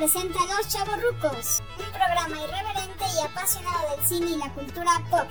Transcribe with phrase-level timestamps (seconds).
[0.00, 5.28] presenta Los Chavorrucos, un programa irreverente y apasionado del cine y la cultura pop,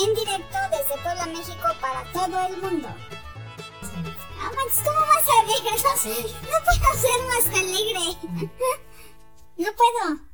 [0.00, 2.88] en directo desde Puebla, México para todo el mundo.
[4.40, 5.72] Ah, Max, ¿cómo vas a alegre?
[5.82, 8.50] No, no puedo ser más alegre.
[9.56, 10.33] No puedo.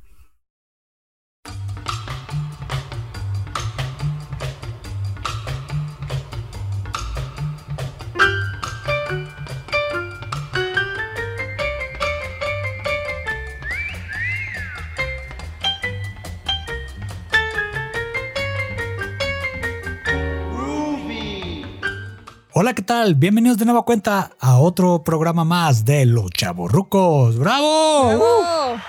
[22.61, 23.15] Hola, ¿qué tal?
[23.15, 27.39] Bienvenidos de nueva cuenta a otro programa más de Los Chavorrucos.
[27.39, 28.05] ¡Bravo!
[28.05, 28.81] ¡Bravo!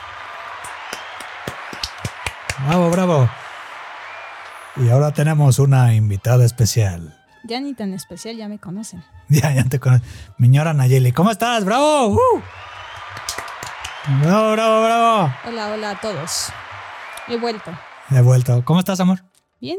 [2.67, 3.31] Bravo, bravo.
[4.77, 7.19] Y ahora tenemos una invitada especial.
[7.45, 9.03] Ya ni tan especial, ya me conocen.
[9.31, 10.07] Ya, ya te conozco.
[10.37, 11.65] Miñora Nayeli, ¿cómo estás?
[11.65, 12.09] ¡Bravo!
[12.09, 12.43] ¡Uh!
[14.23, 15.33] ¡Bravo, bravo, bravo!
[15.49, 16.53] Hola, hola a todos.
[17.27, 17.71] He vuelto.
[18.11, 18.63] He vuelto.
[18.67, 19.25] ¿Cómo estás, amor?
[19.63, 19.79] Bien,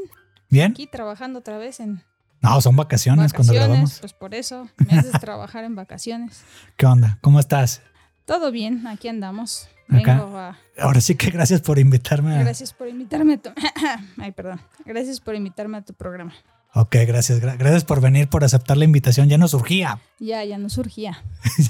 [0.50, 0.72] ¿Bien?
[0.72, 2.03] aquí trabajando otra vez en
[2.44, 3.99] No, son vacaciones, cuando grabamos.
[3.99, 6.44] Pues por eso me haces trabajar en vacaciones.
[6.77, 7.17] ¿Qué onda?
[7.22, 7.81] ¿Cómo estás?
[8.25, 9.67] Todo bien, aquí andamos.
[9.89, 10.13] Acá.
[10.16, 10.58] Vengo a...
[10.80, 12.35] Ahora sí que gracias por invitarme.
[12.35, 13.50] a- Gracias por invitarme a tu...
[14.22, 14.59] Ay, perdón.
[14.85, 16.33] Gracias por invitarme a tu programa.
[16.73, 17.41] Ok, gracias.
[17.41, 19.30] gra- gracias por venir, por aceptar la invitación.
[19.30, 20.00] Ya nos surgía.
[20.19, 21.22] Ya, ya no surgía.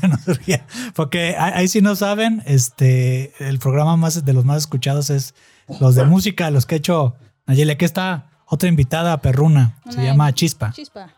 [0.01, 0.65] ya no surgía.
[0.95, 5.33] Porque ahí sí no saben, este, el programa más de los más escuchados es
[5.79, 7.15] los de música, los que ha hecho
[7.47, 7.71] Nayeli.
[7.71, 9.79] Aquí está otra invitada perruna.
[9.89, 10.71] Se llama Chispa.
[10.71, 11.09] Chispa.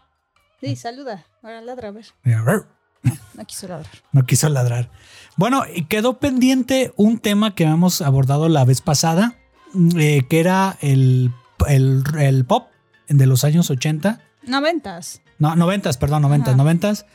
[0.61, 1.25] Sí, saluda.
[1.43, 2.05] Ahora ladra, a ver.
[2.23, 2.67] Rrr,
[3.35, 3.91] No quiso ladrar.
[4.11, 4.89] No quiso ladrar.
[5.35, 9.35] Bueno, y quedó pendiente un tema que habíamos abordado la vez pasada,
[9.73, 11.31] mm, eh, que era el,
[11.67, 12.69] el, el pop
[13.07, 14.21] de los años 80.
[14.43, 15.21] Noventas.
[15.37, 16.57] No, noventas, perdón, noventas, Ajá.
[16.57, 17.05] noventas.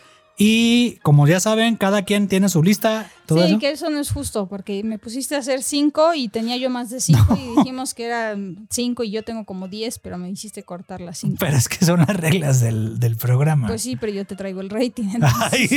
[0.42, 3.10] Y como ya saben, cada quien tiene su lista.
[3.26, 3.58] Todo Sí, eso.
[3.58, 6.88] que eso no es justo, porque me pusiste a hacer cinco y tenía yo más
[6.88, 10.62] de cinco y dijimos que eran cinco y yo tengo como diez, pero me hiciste
[10.62, 11.36] cortar las cinco.
[11.40, 13.66] Pero es que son las reglas del, del programa.
[13.68, 15.08] Pues sí, pero yo te traigo el rating.
[15.52, 15.68] Ay,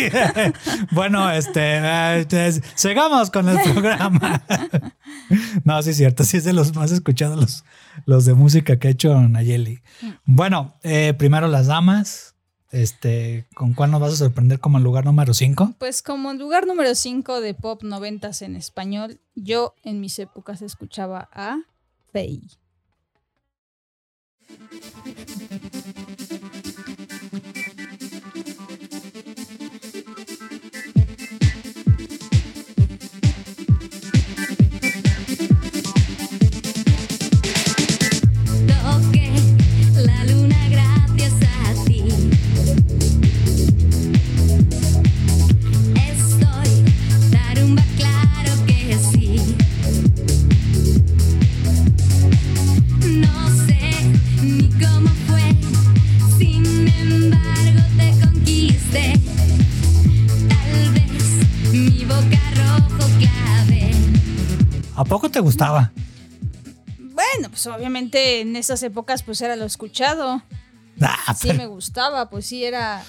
[0.91, 1.79] bueno, este,
[2.21, 4.41] eh, sigamos con el programa.
[5.65, 7.65] No, sí es cierto, sí es de los más escuchados los,
[8.05, 9.81] los de música que ha hecho Nayeli.
[10.23, 12.32] Bueno, eh, primero las damas.
[12.73, 15.75] Este, ¿con cuál nos vas a sorprender como el lugar número 5?
[15.77, 20.63] Pues como en lugar número cinco de pop noventas en español, yo en mis épocas
[20.63, 21.59] escuchaba a
[22.11, 22.49] Faye.
[65.69, 65.91] Gustaba?
[66.99, 70.41] Bueno, pues obviamente en esas épocas pues era lo escuchado.
[71.01, 73.03] Ah, Sí pero- me gustaba, pues sí era,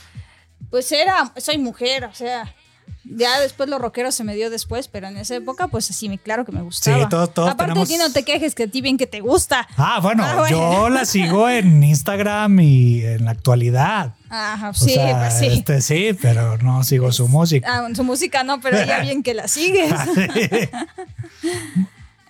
[0.70, 2.54] pues era, soy mujer, o sea,
[3.04, 6.16] ya después los rockeros se me dio después, pero en esa época pues sí, me,
[6.18, 6.98] claro que me gustaba.
[7.02, 9.06] Sí, todos- todos Aparte tenemos- a ti no te quejes que a ti bien que
[9.06, 9.68] te gusta.
[9.76, 10.56] Ah, bueno, Ah, bueno.
[10.56, 14.14] yo la sigo en Instagram y en la actualidad.
[14.30, 15.46] Ajá, O sí, sea, pues sí.
[15.46, 17.68] este, sí, pero no sigo su música.
[17.70, 19.92] Ah, su música no, pero ya bien que la sigues.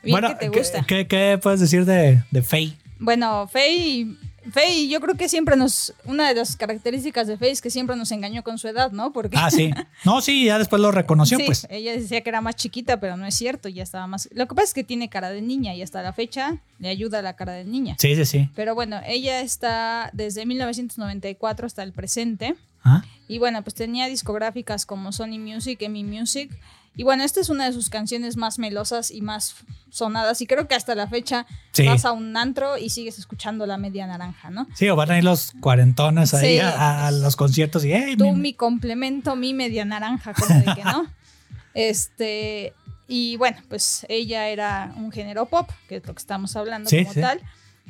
[0.05, 0.85] bien que te ¿qué- gusta.
[0.87, 2.77] ¿qué, qué puedes decir de, de Faye?
[2.99, 4.07] Bueno, Faye,
[4.51, 7.97] Faye, yo creo que siempre nos, una de las características de Faye es que siempre
[7.97, 9.13] nos engañó con su edad, ¿no?
[9.13, 9.71] Porque Ah, sí.
[10.05, 11.67] No, sí, ya después lo reconoció, Sí, pues.
[11.71, 14.29] ella decía que era más chiquita, pero no es cierto, ya estaba más.
[14.33, 17.21] Lo que pasa es que tiene cara de niña y hasta la fecha le ayuda
[17.23, 17.97] la cara de niña.
[17.99, 18.49] Sí, sí, sí.
[18.55, 22.55] Pero bueno, ella está desde 1994 hasta el presente.
[22.85, 26.51] Ah, Y bueno, pues tenía discográficas como Sony Music, EMI Music.
[26.97, 29.57] Y bueno, esta es una de sus canciones más melosas y más
[29.91, 30.41] sonadas.
[30.41, 31.87] Y creo que hasta la fecha Sí.
[31.87, 34.67] vas a un antro y sigues escuchando la media naranja, ¿no?
[34.75, 36.61] Sí, o van a ir los cuarentones ahí Sí.
[36.61, 40.65] a, a los conciertos y hey, Tú, mi- mi complemento, mi media naranja, como de
[40.75, 41.07] que no.
[41.75, 42.73] Este,
[43.09, 47.05] y bueno, pues ella era un género pop, que es lo que estamos hablando Sí,
[47.05, 47.41] como tal.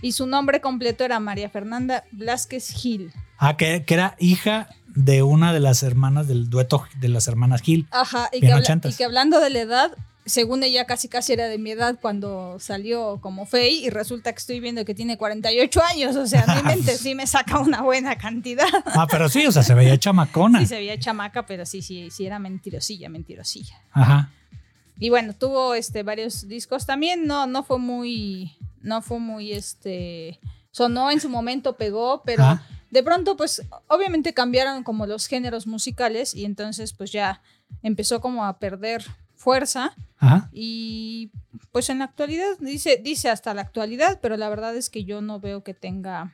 [0.02, 3.12] Y su nombre completo era María Fernanda Blasquez Gil.
[3.38, 7.62] Ah, que, que era hija de una de las hermanas del dueto de las hermanas
[7.62, 7.86] Gil.
[7.90, 8.94] Ajá, y que, habla- ochentas.
[8.94, 9.92] y que hablando de la edad,
[10.26, 14.38] según ella casi casi era de mi edad cuando salió como Faye y resulta que
[14.38, 18.16] estoy viendo que tiene 48 años, o sea, mi mente sí me saca una buena
[18.16, 18.66] cantidad.
[18.86, 20.60] Ah, pero sí, o sea, se veía chamacona.
[20.60, 23.76] Sí se veía chamaca, pero sí, sí, sí era mentirosilla, mentirosilla.
[23.92, 24.30] Ajá.
[24.98, 30.38] Y bueno, tuvo este varios discos también, no, no fue muy, no fue muy este,
[30.70, 32.58] sonó en su momento, pegó, pero.
[32.94, 37.42] De pronto pues obviamente cambiaron como los géneros musicales y entonces pues ya
[37.82, 39.04] empezó como a perder
[39.34, 40.48] fuerza Ajá.
[40.52, 41.32] y
[41.72, 45.20] pues en la actualidad dice dice hasta la actualidad, pero la verdad es que yo
[45.20, 46.30] no veo que tenga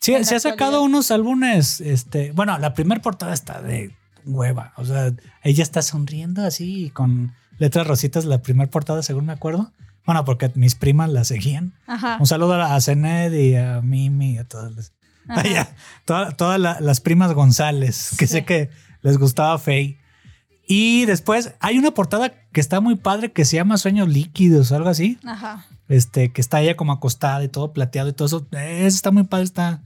[0.00, 3.94] Sí, se ha sacado unos álbumes, este, bueno, la primera portada está de
[4.26, 5.12] hueva, o sea,
[5.42, 9.72] ella está sonriendo así con letras rositas la primera portada, según me acuerdo.
[10.04, 11.72] Bueno, porque mis primas la seguían.
[11.86, 12.18] Ajá.
[12.20, 14.92] Un saludo a Zened y a Mimi y a todas las,
[15.26, 15.74] Vaya,
[16.04, 18.32] toda- todas la- las primas González, que Sí.
[18.34, 18.70] sé que
[19.02, 19.98] les gustaba Faye.
[20.66, 24.76] Y después hay una portada que está muy padre que se llama Sueños Líquidos o
[24.76, 25.18] algo así.
[25.24, 25.66] Ajá.
[25.88, 28.46] Este, que está ella como acostada y todo plateado y todo eso.
[28.52, 29.82] Eh, Eso está muy padre, está.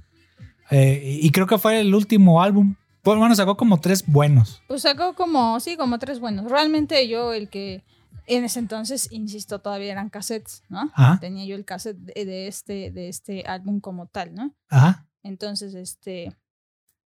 [0.70, 2.74] eh, y creo que fue el último álbum.
[3.02, 4.60] Pues bueno, sacó como tres buenos.
[4.68, 6.50] Pues sacó como, sí, como tres buenos.
[6.50, 7.82] Realmente yo el que
[8.26, 10.90] en ese entonces, insisto, todavía eran cassettes, ¿no?
[10.94, 11.18] Ajá.
[11.18, 14.52] Tenía yo el cassette de, de este, de este álbum como tal, ¿no?
[14.68, 16.34] Ajá, Entonces, este,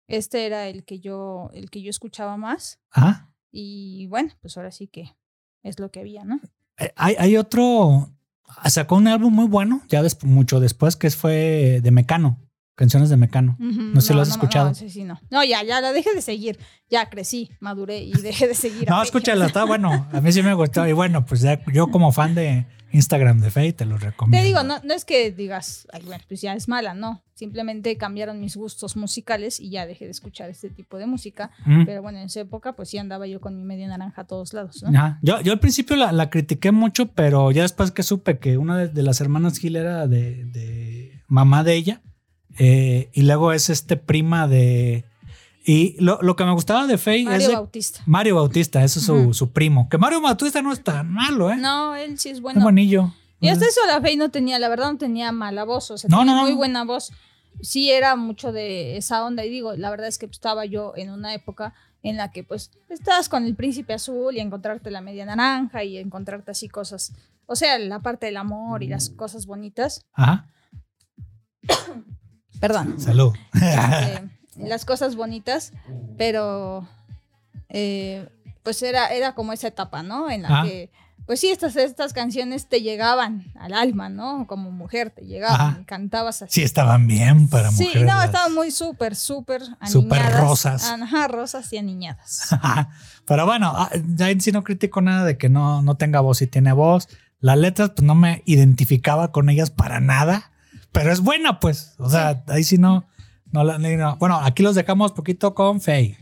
[0.08, 2.80] este era el que yo, el que yo escuchaba más.
[2.90, 3.32] ajá.
[3.52, 5.16] Y bueno, pues ahora sí que
[5.62, 6.40] es lo que había, ¿no?
[6.78, 8.10] Eh, Hay, hay otro.
[8.66, 12.38] Sacó un álbum muy bueno, ya des- mucho después, que fue de Mecano.
[12.76, 13.56] Canciones de Mecano.
[13.58, 14.68] No sé si lo has escuchado.
[14.68, 15.18] No, sí, sí, no.
[15.30, 16.58] No, ya, ya la dejé de seguir.
[16.90, 18.86] Ya crecí, maduré y dejé de seguir.
[18.88, 20.06] No, escúchala, está bueno.
[20.12, 20.86] A mí sí me gustó.
[20.86, 24.42] Y bueno, pues ya yo como fan de Instagram de Faye te lo recomiendo.
[24.42, 27.22] Te digo, no, no es que digas, ay, bueno, pues ya es mala, no.
[27.32, 31.52] Simplemente cambiaron mis gustos musicales y ya dejé de escuchar este tipo de música.
[31.64, 31.86] Mm.
[31.86, 34.52] Pero bueno, en esa época, pues sí andaba yo con mi media naranja a todos
[34.52, 34.90] lados, ¿no?
[34.90, 35.18] Ajá.
[35.22, 38.76] Yo, yo al principio la, la critiqué mucho, pero ya después que supe que una
[38.76, 42.02] de, de las hermanas Gil era de, de mamá de ella,
[42.58, 45.04] eh, y luego es este prima de...
[45.68, 48.00] Y lo, lo que me gustaba de Faye es Mario Bautista.
[48.06, 49.34] Mario Bautista, ese es su, Ujú.
[49.34, 49.88] su primo.
[49.88, 51.56] Que Mario Bautista no es tan malo, ¿eh?
[51.56, 52.60] No, él sí es bueno.
[52.60, 53.12] buenillo.
[53.40, 56.08] Y hasta eso la Faye no tenía, la verdad no tenía mala voz, o sea,
[56.08, 56.46] No, tenía no, no.
[56.46, 57.12] muy buena voz.
[57.60, 61.10] Sí era mucho de esa onda y digo, la verdad es que estaba yo en
[61.10, 65.24] una época en la que pues estabas con el príncipe azul y encontrarte la media
[65.26, 67.12] naranja y encontrarte así cosas,
[67.46, 70.04] o sea, la parte del amor y las cosas bonitas.
[70.12, 70.48] Ajá.
[72.60, 72.98] Perdón.
[73.00, 73.34] Salud.
[73.60, 75.72] eh, las cosas bonitas,
[76.16, 76.88] pero
[77.68, 78.28] eh,
[78.62, 80.30] pues era, era como esa etapa, ¿no?
[80.30, 80.62] En la Ah.
[80.64, 80.90] que,
[81.26, 84.46] pues sí, estas, estas canciones te llegaban al alma, ¿no?
[84.46, 86.52] Como mujer te llegaban y cantabas así.
[86.54, 88.02] Sí, estaban bien para Sí, mujeres.
[88.08, 89.90] no, las- estaban muy súper, súper aniñadas.
[89.92, 90.84] Súper rosas.
[90.90, 92.50] Ajá, rosas y aniñadas.
[93.26, 96.46] Pero bueno, ah, ya sí no critico nada de que no, no tenga voz y
[96.46, 97.08] tiene voz.
[97.40, 100.50] Las letras, pues no me identificaba con ellas para nada,
[100.96, 101.94] pero es buena, pues.
[101.98, 103.04] O sea, ahí sí no.
[103.52, 104.16] no, la- ni- no.
[104.16, 106.16] Bueno, aquí los dejamos poquito con Faye.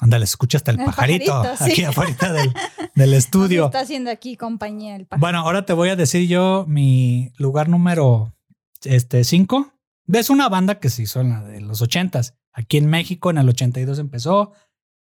[0.00, 1.70] Ándale, escucha hasta el, El pajarito, pajarito, sí.
[1.70, 2.52] aquí afuera del,
[2.94, 3.66] del Nos estudio.
[3.66, 5.06] está haciendo aquí compañía el.
[5.18, 8.33] Bueno, ahora te voy a decir yo mi lugar número 5.
[8.86, 9.72] Este, cinco.
[10.12, 12.34] es una banda que se hizo en la de los 80s.
[12.52, 14.52] Aquí en México en el 82 empezó.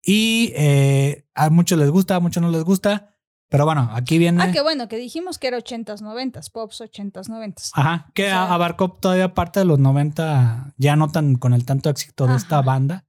[0.02, 3.12] Y eh, a muchos les gusta, a muchos no les gusta.
[3.48, 4.42] Pero bueno, aquí viene.
[4.42, 7.70] Ah, qué bueno, que dijimos que era 80s, 90s, pops 80s, 90s.
[7.74, 11.64] Ajá, que O sea- abarcó todavía parte de los 90, ya no tan con el
[11.64, 12.66] tanto éxito de esta Ajá.
[12.66, 13.06] banda,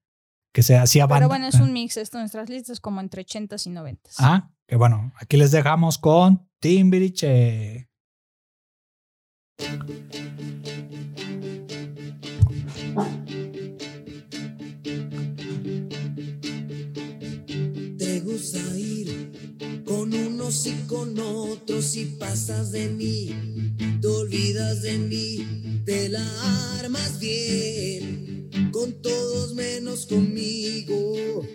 [0.54, 1.22] que se hacía banda.
[1.22, 4.14] Pero bueno, es un mix esto, nuestras listas como entre 80s y 90s.
[4.20, 7.90] Ajá, que bueno, aquí les dejamos con Timbiriche.
[20.48, 23.36] Y con otros y pasas de mí,
[24.00, 26.26] te olvidas de mí, te la
[26.80, 31.46] armas bien, con todos menos conmigo.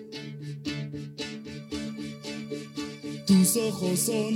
[3.27, 4.35] Tus ojos son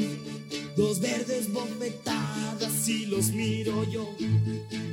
[0.75, 4.09] dos verdes bofetadas y los miro yo.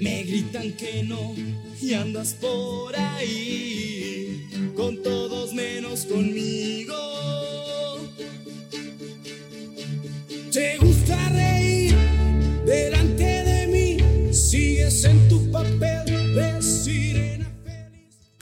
[0.01, 1.34] Me gritan que no
[1.82, 7.52] y andas por ahí con todos menos conmigo.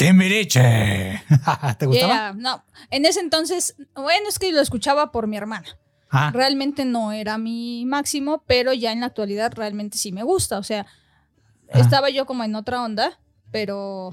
[0.06, 1.22] Timbiriche.
[1.78, 2.14] ¿Te gustaba?
[2.14, 5.78] Yeah, no, en ese entonces, bueno, es que lo escuchaba por mi hermana.
[6.10, 10.58] Ah, Realmente no era mi máximo, pero ya en la actualidad realmente sí me gusta.
[10.60, 10.86] O sea,
[11.74, 11.80] Ah.
[11.80, 13.20] estaba yo como en otra onda,
[13.52, 14.12] pero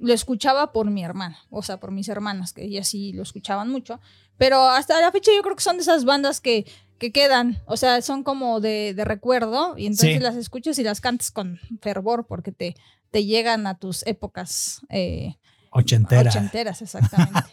[0.00, 3.70] lo escuchaba por mi hermana, o sea, por mis hermanas, que ellas sí lo escuchaban
[3.70, 4.00] mucho.
[4.38, 6.66] Pero hasta la fecha yo creo que son de esas bandas que,
[6.98, 10.18] que quedan, o sea, son como de, de recuerdo y entonces Sí.
[10.20, 12.74] las escuchas y las cantas con fervor porque te,
[13.16, 15.36] te llegan a tus épocas eh,
[15.70, 16.28] Ochentera.
[16.28, 17.40] ochenteras, exactamente.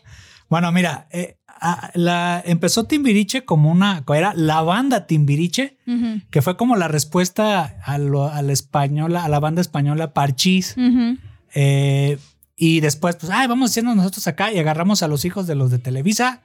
[0.50, 5.78] Bueno, mira, eh, a- la, empezó Timbiriche como una, era la banda Timbiriche,
[6.30, 10.76] que fue como la respuesta a, lo- a la española, a la banda española Parchís.
[11.56, 12.18] Eh,
[12.58, 15.72] y después, pues, ay, vamos haciendo nosotros acá y agarramos a los hijos de los
[15.72, 16.42] de Televisa,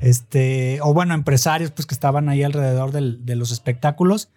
[0.00, 4.28] este, o bueno, empresarios, pues que estaban ahí alrededor del- de los espectáculos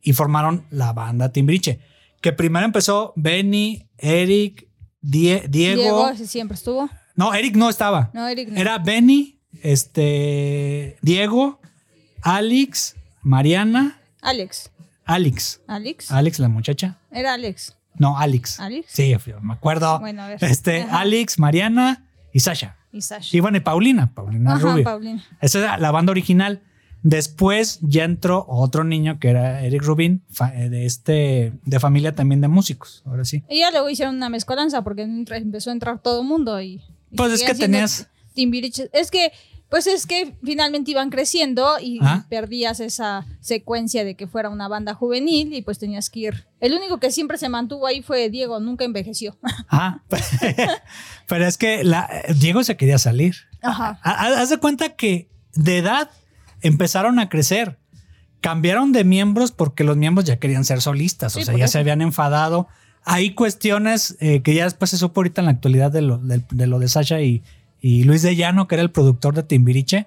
[0.00, 1.80] y formaron la banda Timbiriche.
[2.20, 4.68] Que primero empezó Benny, Eric,
[5.00, 5.80] Die- Diego.
[5.80, 6.88] Diego, siempre estuvo.
[7.16, 8.10] No, Eric no estaba.
[8.12, 8.60] No, Eric no.
[8.60, 11.60] Era Benny, este, Diego,
[12.22, 14.70] Alex, Mariana, Alex.
[15.04, 15.60] Alex.
[15.66, 16.10] Alex.
[16.12, 16.98] Alex, la muchacha.
[17.10, 17.76] Era Alex.
[17.98, 18.60] No, Alex.
[18.60, 18.86] Alex.
[18.90, 19.98] Sí, me acuerdo.
[19.98, 20.38] Bueno, a ver.
[20.44, 21.00] Este, Ajá.
[21.00, 22.76] Alex, Mariana y Sasha.
[22.92, 23.36] Y Sasha.
[23.36, 24.84] Y bueno, y Paulina, Paulina Ajá, Rubio.
[24.84, 25.24] Paulina.
[25.40, 26.62] Esa era la banda original.
[27.02, 30.22] Después ya entró otro niño que era Eric Rubin,
[30.54, 33.02] eh, de este, de familia también de músicos.
[33.06, 33.42] Ahora sí.
[33.48, 36.82] Y ya luego hicieron una mezcolanza porque empezó a entrar todo el mundo y.
[37.10, 38.90] y Pues es que tenías- Timbiriche.
[38.92, 39.32] Es que,
[39.68, 44.68] pues es que finalmente iban creciendo y, y perdías esa secuencia de que fuera una
[44.68, 46.46] banda juvenil y pues tenías que ir.
[46.60, 49.36] El único que siempre se mantuvo ahí fue Diego, nunca envejeció.
[49.68, 50.04] Ajá.
[51.28, 53.34] Pero es que la, Diego se quería salir.
[53.62, 53.98] Ajá.
[54.02, 56.10] Ha- ha- Haz de cuenta que de edad
[56.62, 57.78] empezaron a crecer.
[58.40, 61.72] Cambiaron de miembros porque los miembros ya querían ser solistas, Sí, o sea, ya eso.
[61.72, 62.68] se habían enfadado.
[63.04, 66.42] Hay cuestiones eh, que ya después se supo ahorita en la actualidad de lo de,
[66.50, 67.42] de lo de Sasha y,
[67.80, 70.06] y Luis de Llano, que era el productor de Timbiriche.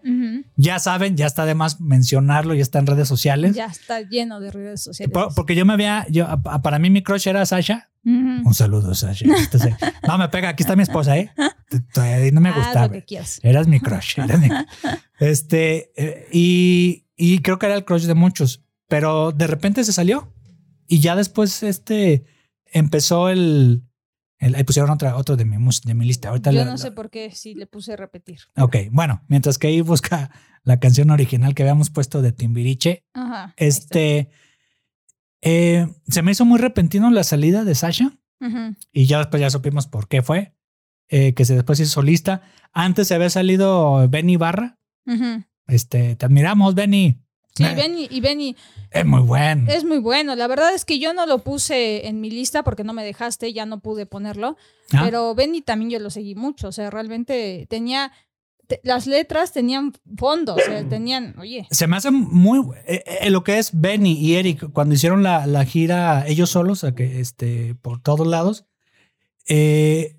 [0.56, 3.56] Ya saben, ya está de más mencionarlo, ya está en redes sociales.
[3.56, 5.12] Ya está lleno de redes sociales.
[5.14, 6.28] Por- porque yo me había, yo,
[6.62, 7.90] para mí mi crush era Sasha.
[8.06, 9.26] Un saludo, Sasha.
[9.38, 9.76] Entonces,
[10.08, 11.32] no me pega, aquí está mi esposa, ¿eh?
[12.32, 12.88] No me gustaba.
[12.88, 13.40] lo que quieras.
[13.44, 14.20] Eras mi crush.
[14.20, 14.50] eras mi-
[15.20, 19.94] Este, eh, y, y creo que era el crush de muchos, pero de repente se
[19.94, 20.32] salió
[20.88, 22.26] y ya después este
[22.72, 23.84] empezó el-
[24.56, 26.30] ahí pusieron otra, otro de mi, de mi lista.
[26.30, 28.40] Ahorita Yo la- no la- sé por qué si le puse repetir.
[28.58, 30.32] Ok, bueno, mientras que ahí busca
[30.64, 33.54] la canción original que habíamos puesto de Timbiriche, Ajá.
[33.58, 34.30] este,
[35.42, 38.76] eh, se me hizo muy repentino la salida de Sasha Ujú.
[38.92, 40.56] y ya después ya supimos por qué fue,
[41.10, 42.42] eh, que se después hizo solista.
[42.72, 44.80] Antes se había salido Benny Barra.
[45.06, 45.44] Ujú.
[45.68, 47.23] Este, te admiramos, Benny.
[47.56, 48.56] Sí, Eh, Benny, y Benny
[48.90, 49.72] Es muy bueno.
[49.72, 50.36] es muy bueno.
[50.36, 53.54] La verdad es que yo no lo puse en mi lista porque no me dejaste,
[53.54, 54.58] ya no pude ponerlo.
[54.92, 56.68] Ah, Pero Benny también yo lo seguí mucho.
[56.70, 58.12] O sea, realmente tenía.
[58.66, 61.36] te- las letras tenían fondo, o sea, tenían.
[61.38, 61.68] Oye.
[61.70, 65.46] Se me hace muy eh, eh, lo que es Benny y Eric cuando hicieron la,
[65.46, 68.66] la gira ellos solos, que este por todos lados.
[69.48, 70.16] eh,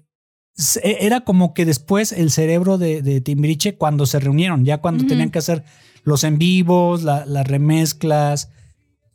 [0.56, 5.04] se- era como que después el cerebro de, de Timbiriche cuando se reunieron, ya cuando
[5.06, 5.64] tenían que hacer
[6.04, 8.50] los en vivos, la- las remezclas,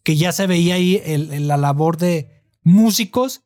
[0.04, 2.30] que ya se veía ahí el- el- la labor de
[2.64, 3.42] músicos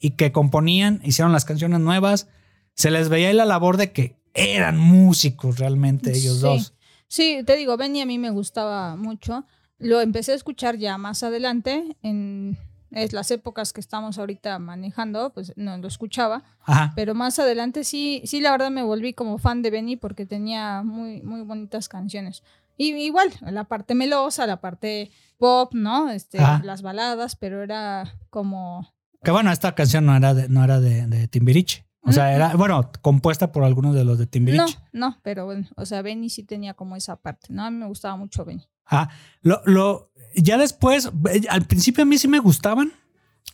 [0.00, 2.28] y que componían, hicieron las canciones nuevas,
[2.74, 6.40] se les veía ahí la labor de que eran músicos realmente ellos Sí.
[6.42, 6.74] dos.
[7.08, 9.44] Sí, te digo, Benny a mí me gustaba mucho.
[9.78, 12.56] Lo empecé a escuchar ya más adelante, en
[12.92, 16.42] es las épocas que estamos ahorita manejando, pues no lo escuchaba.
[16.64, 16.92] Ajá.
[16.96, 20.82] Pero más adelante sí, sí, la verdad me volví como fan de Benny porque tenía
[20.82, 22.42] muy, muy bonitas canciones.
[22.80, 26.08] Y igual, la parte melosa, la parte pop, ¿no?
[26.10, 28.94] Este, las baladas, pero era como.
[29.22, 31.84] Que bueno, esta canción no era de, no era de, de Timbiriche.
[32.02, 34.78] O sea, era, bueno, compuesta por algunos de los de No, Timbiriche.
[34.92, 37.66] no, pero bueno, o sea, Benny sí tenía como esa parte, ¿no?
[37.66, 38.66] A mí me gustaba mucho Benny.
[38.86, 39.10] Ah,
[39.42, 42.94] lo, lo, ya después, eh, al principio a mí sí me gustaban.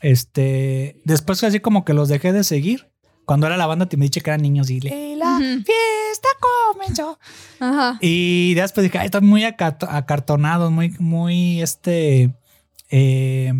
[0.02, 2.92] Este, después así como que los dejé de seguir.
[3.26, 5.42] Cuando era la banda Timbiriche que eran niños y le, la Ujú.
[5.64, 6.28] fiesta
[6.73, 7.18] comenzó.
[7.61, 7.99] Ajá.
[8.00, 12.35] Y después dije, ay, están muy acartonados, muy, muy, este,
[12.88, 13.52] eh,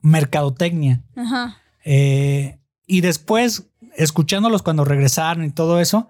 [0.00, 1.02] mercadotecnia.
[1.16, 1.58] Ajá.
[1.84, 3.64] Eh, y después,
[3.96, 6.08] escuchándolos cuando regresaron y todo eso,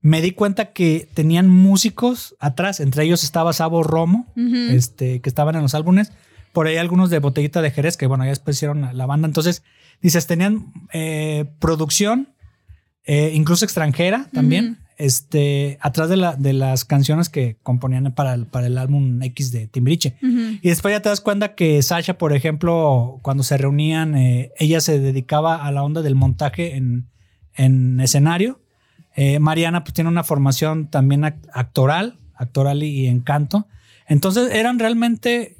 [0.00, 2.80] me di cuenta que tenían músicos atrás.
[2.80, 4.56] Entre ellos estaba Sabo Romo, Ujú.
[4.70, 6.12] este, que estaban en los álbumes.
[6.52, 9.26] Por ahí algunos de Botellita de Jerez, que bueno, ya después hicieron la, la banda.
[9.26, 9.62] Entonces,
[10.02, 12.28] dices, tenían eh, producción,
[13.04, 14.80] eh, incluso extranjera también, Ujú.
[14.98, 19.50] este, atrás de, la, de las canciones que componían para el, para el álbum X
[19.52, 20.16] de Timbiriche.
[20.22, 20.58] Ujú.
[20.62, 24.80] Y después ya te das cuenta que Sasha, por ejemplo, cuando se reunían, eh, ella
[24.80, 27.08] se dedicaba a la onda del montaje en,
[27.54, 28.60] en escenario.
[29.16, 33.68] Eh, Mariana pues tiene una formación también act- actoral, actoral y, y en canto.
[34.08, 35.56] Entonces eran realmente,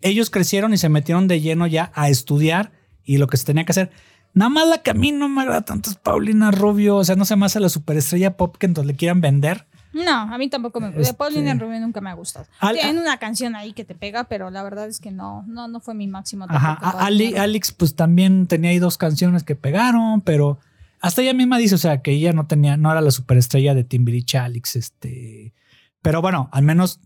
[0.00, 2.72] ellos crecieron y se metieron de lleno ya a estudiar
[3.06, 3.90] y lo que se tenía que hacer.
[4.34, 7.16] Nada más la que a mí no me agrada tanto es Paulina Rubio, o sea,
[7.16, 9.66] no se me hace la superestrella pop que entonces le quieran vender.
[9.94, 11.00] No, a mí tampoco me gusta.
[11.00, 12.44] Este- Paulina Rubio nunca me ha gustado.
[12.60, 15.68] Al- Tiene una canción ahí que te pega, pero la verdad es que no, no,
[15.68, 16.44] no fue mi máximo.
[16.50, 17.38] Ajá, Ali-.
[17.38, 20.58] Alex pues también tenía ahí dos canciones que pegaron, pero
[21.00, 23.84] hasta ella misma dice, o sea, que ella no tenía, no era la superestrella de
[23.84, 25.54] Timbiriche Alex, este,
[26.02, 27.00] pero bueno, al menos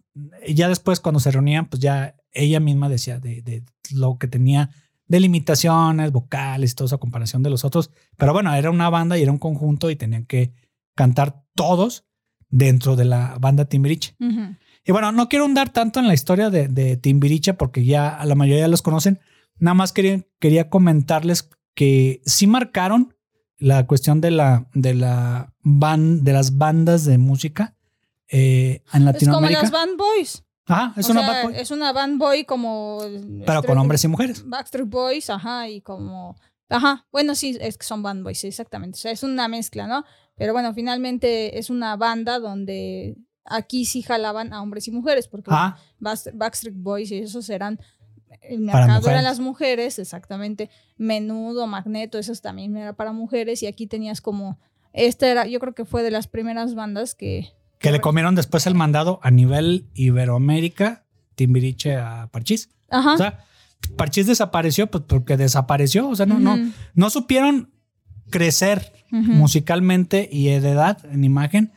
[0.49, 4.71] ya después cuando se reunían, pues ya ella misma decía de, de lo que tenía
[5.11, 9.23] de limitaciones vocales, toda esa comparación de los otros, pero bueno, era una banda y
[9.23, 10.53] era un conjunto y tenían que
[10.95, 12.05] cantar todos
[12.49, 14.15] dentro de la banda Timbiriche.
[14.87, 18.25] Y bueno, no quiero andar tanto en la historia de, de Timbiriche porque ya a
[18.25, 19.19] la mayoría los conocen.
[19.59, 23.15] Nada más quería, quería comentarles que sí marcaron
[23.59, 27.75] la cuestión de la de la ban- de las bandas de música
[28.29, 29.63] eh, en Es como Latinoamérica.
[29.63, 30.45] las Band Boys.
[30.71, 33.01] Ajá, es O una sea, bad boy, es una Band Boy como.
[33.45, 34.49] pero con hombres y mujeres.
[34.49, 36.37] Backstreet Boys, ajá, y como.
[36.69, 38.97] Ajá, bueno, sí, es que son band boys, sí, exactamente.
[38.97, 40.05] O sea, es una mezcla, ¿no?
[40.37, 45.51] Pero bueno, finalmente es una banda donde aquí sí jalaban a hombres y mujeres, porque
[45.53, 47.81] Ah, Backstreet Boys y esos eran.
[48.43, 50.71] El Para mercado eran las mujeres, exactamente.
[50.97, 53.63] Menudo, Magneto, esos también era para mujeres.
[53.65, 54.61] Y aquí tenías como.
[54.93, 57.53] Esta era, yo creo que fue de las primeras bandas que.
[57.81, 62.69] Que le comieron después el mandado a nivel Iberoamérica, Timbiriche a Parchís.
[62.91, 63.15] Ajá.
[63.15, 63.45] O sea,
[63.97, 66.09] Parchís desapareció pues porque desapareció.
[66.09, 66.59] O sea, no, no,
[66.95, 67.71] no supieron
[68.29, 71.73] crecer musicalmente y de edad en imagen.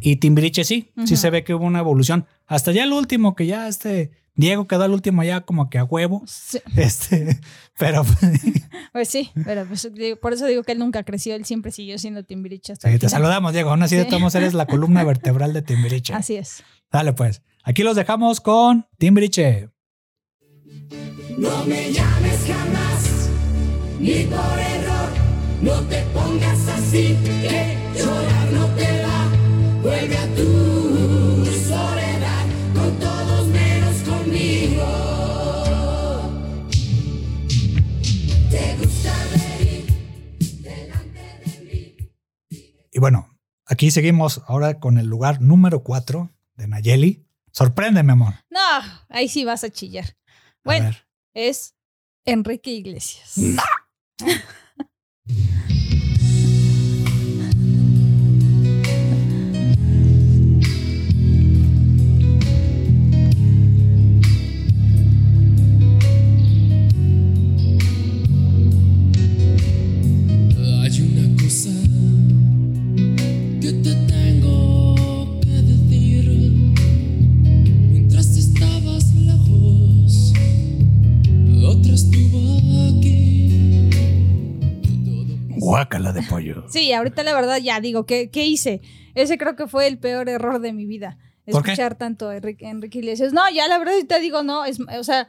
[0.00, 2.26] Y Timbiriche sí, sí se ve que hubo una evolución.
[2.50, 5.84] Hasta ya el último, que ya este Diego quedó el último ya como que a
[5.84, 6.24] huevo.
[6.26, 7.38] Sí, Este,
[7.78, 8.04] pero
[8.92, 11.96] pues sí, pero pues, digo, por eso digo que él nunca creció, él siempre siguió
[11.96, 13.70] siendo Timbiriche hasta sí, el te saludamos, Diego.
[13.70, 16.12] Aún así de todos modos eres la columna vertebral de Timbiriche.
[16.12, 16.64] Así es.
[16.90, 17.42] Dale pues.
[17.62, 19.68] Aquí los dejamos con Timbiriche.
[21.38, 23.30] No me llames jamás,
[24.00, 25.10] ni por error.
[25.62, 29.28] No te pongas así, que llorar no te da.
[29.82, 30.89] Vuelve a tu
[43.00, 43.34] Y bueno,
[43.64, 47.24] aquí seguimos ahora con el lugar número 4 de Nayeli.
[47.50, 48.34] Sorpréndeme, amor.
[48.50, 48.60] No,
[49.08, 50.18] ahí sí vas a chillar.
[50.64, 50.90] Bueno,
[51.32, 51.74] es
[52.26, 53.38] Enrique Iglesias.
[53.38, 54.34] Hay
[86.90, 88.80] Sí, ahorita la verdad ya digo, ¿qué, qué hice?
[89.14, 91.18] Ese creo que fue el peor error de mi vida.
[91.46, 93.32] Escuchar tanto a Enrique, Enrique Iglesias.
[93.32, 95.26] No, ya la verdad te digo, no, es, o sea,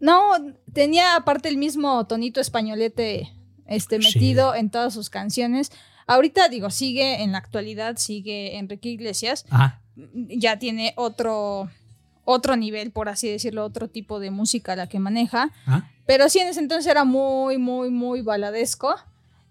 [0.00, 0.32] no,
[0.72, 3.32] tenía aparte el mismo tonito españolete
[3.66, 4.14] este, Sí.
[4.14, 5.70] metido en todas sus canciones.
[6.06, 9.80] Ahorita digo, sigue en la actualidad, sigue Enrique Iglesias, Ajá.
[10.14, 11.70] ya tiene otro,
[12.24, 15.52] otro nivel, por así decirlo, otro tipo de música la que maneja.
[15.66, 15.90] Ajá.
[16.06, 18.96] Pero sí, en ese entonces era muy, muy, muy baladesco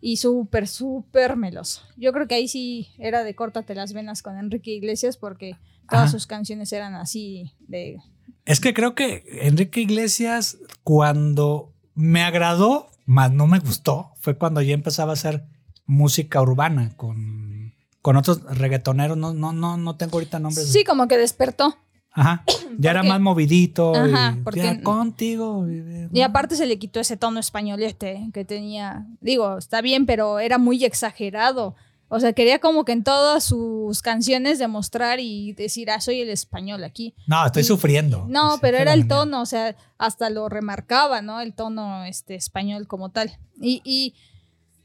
[0.01, 1.81] y súper, súper meloso.
[1.97, 5.57] Yo creo que ahí sí era de córtate las venas con Enrique Iglesias porque
[5.89, 6.11] todas Ajá.
[6.11, 7.97] sus canciones eran así de...
[8.45, 14.61] Es que creo que Enrique Iglesias, cuando me agradó, más no me gustó, fue cuando
[14.61, 15.45] ya empezaba a hacer
[15.85, 19.17] música urbana con, con otros reggaetoneros.
[19.17, 20.71] No, no, no, no tengo ahorita nombres.
[20.71, 21.77] Sí, como que despertó.
[22.13, 22.43] Ajá.
[22.77, 23.93] Ya era más movidito.
[23.95, 25.65] Ajá, y porque- ya contigo.
[26.11, 29.05] Y aparte se le quitó ese tono españolete que tenía.
[29.21, 31.75] Digo, está bien, pero era muy exagerado.
[32.11, 36.29] O sea, quería como que en todas sus canciones demostrar y decir, ah, soy el
[36.29, 37.13] español aquí.
[37.27, 38.25] No, estoy y- sufriendo.
[38.27, 41.39] No, pero era el tono, o sea, hasta lo remarcaba, ¿no?
[41.39, 43.37] El tono este, español como tal.
[43.61, 44.15] Y, y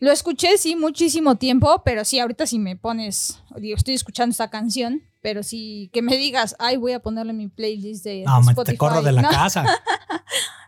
[0.04, 4.50] lo escuché, sí, muchísimo tiempo, pero sí, ahorita si me pones, digo, estoy escuchando esta
[4.50, 8.40] canción, pero sí, que me digas, ay, voy a ponerle en mi playlist de No,
[8.40, 8.72] Spotify.
[8.72, 9.64] te corro de la no, casa.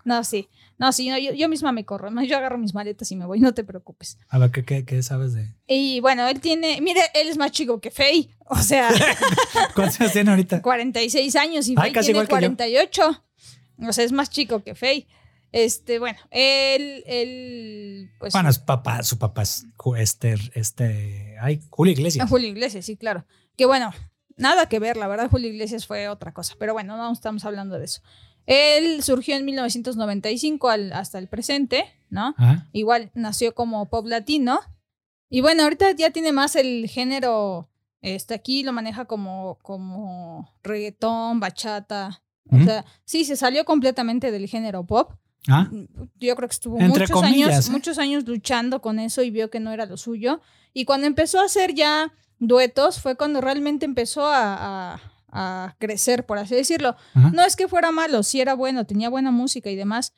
[0.04, 2.22] No, sí, no, sí, no, yo, yo misma me corro, ¿no?
[2.22, 4.18] yo agarro mis maletas y me voy, no te preocupes.
[4.28, 5.52] A ver, ¿qué, qué, qué sabes de...?
[5.66, 8.88] Y bueno, él tiene, mire, él es más chico que Faye, o sea,
[9.74, 10.62] ¿Cuántos años tiene ahorita?
[10.62, 12.38] 46 años y Ay, Faye tiene igual que yo.
[12.38, 13.24] 48.
[13.88, 15.08] O sea, es más chico que Faye.
[15.56, 18.32] Este, bueno, él, él, pues.
[18.34, 19.66] Bueno, es papá, su papá es
[19.96, 22.28] este, este, ay, Julio Iglesias.
[22.28, 23.24] Julio Iglesias, sí, claro.
[23.56, 23.90] Que bueno,
[24.36, 26.54] nada que ver, la verdad, Julio Iglesias fue otra cosa.
[26.58, 28.02] Pero bueno, no estamos hablando de eso.
[28.44, 32.34] Él surgió en 1995 al- hasta el presente, ¿no?
[32.36, 32.68] Ajá.
[32.72, 34.60] Igual nació como pop latino.
[35.30, 37.68] Y bueno, ahorita ya tiene más el género
[38.02, 42.22] Este aquí lo maneja como, como reggaetón, bachata.
[42.52, 45.12] O sea, sí, se salió completamente del género pop.
[45.48, 45.68] Ah,
[46.18, 47.72] Yo creo que estuvo Entre muchos comillas, años, ¿eh?
[47.72, 50.40] muchos años luchando con eso y vio que no era lo suyo.
[50.72, 55.00] Y cuando empezó a hacer ya duetos, fue cuando realmente empezó a, a-
[55.38, 56.96] a crecer, por así decirlo.
[57.14, 57.30] Ajá.
[57.30, 60.12] No es que fuera malo, sí era bueno, tenía buena música y demás,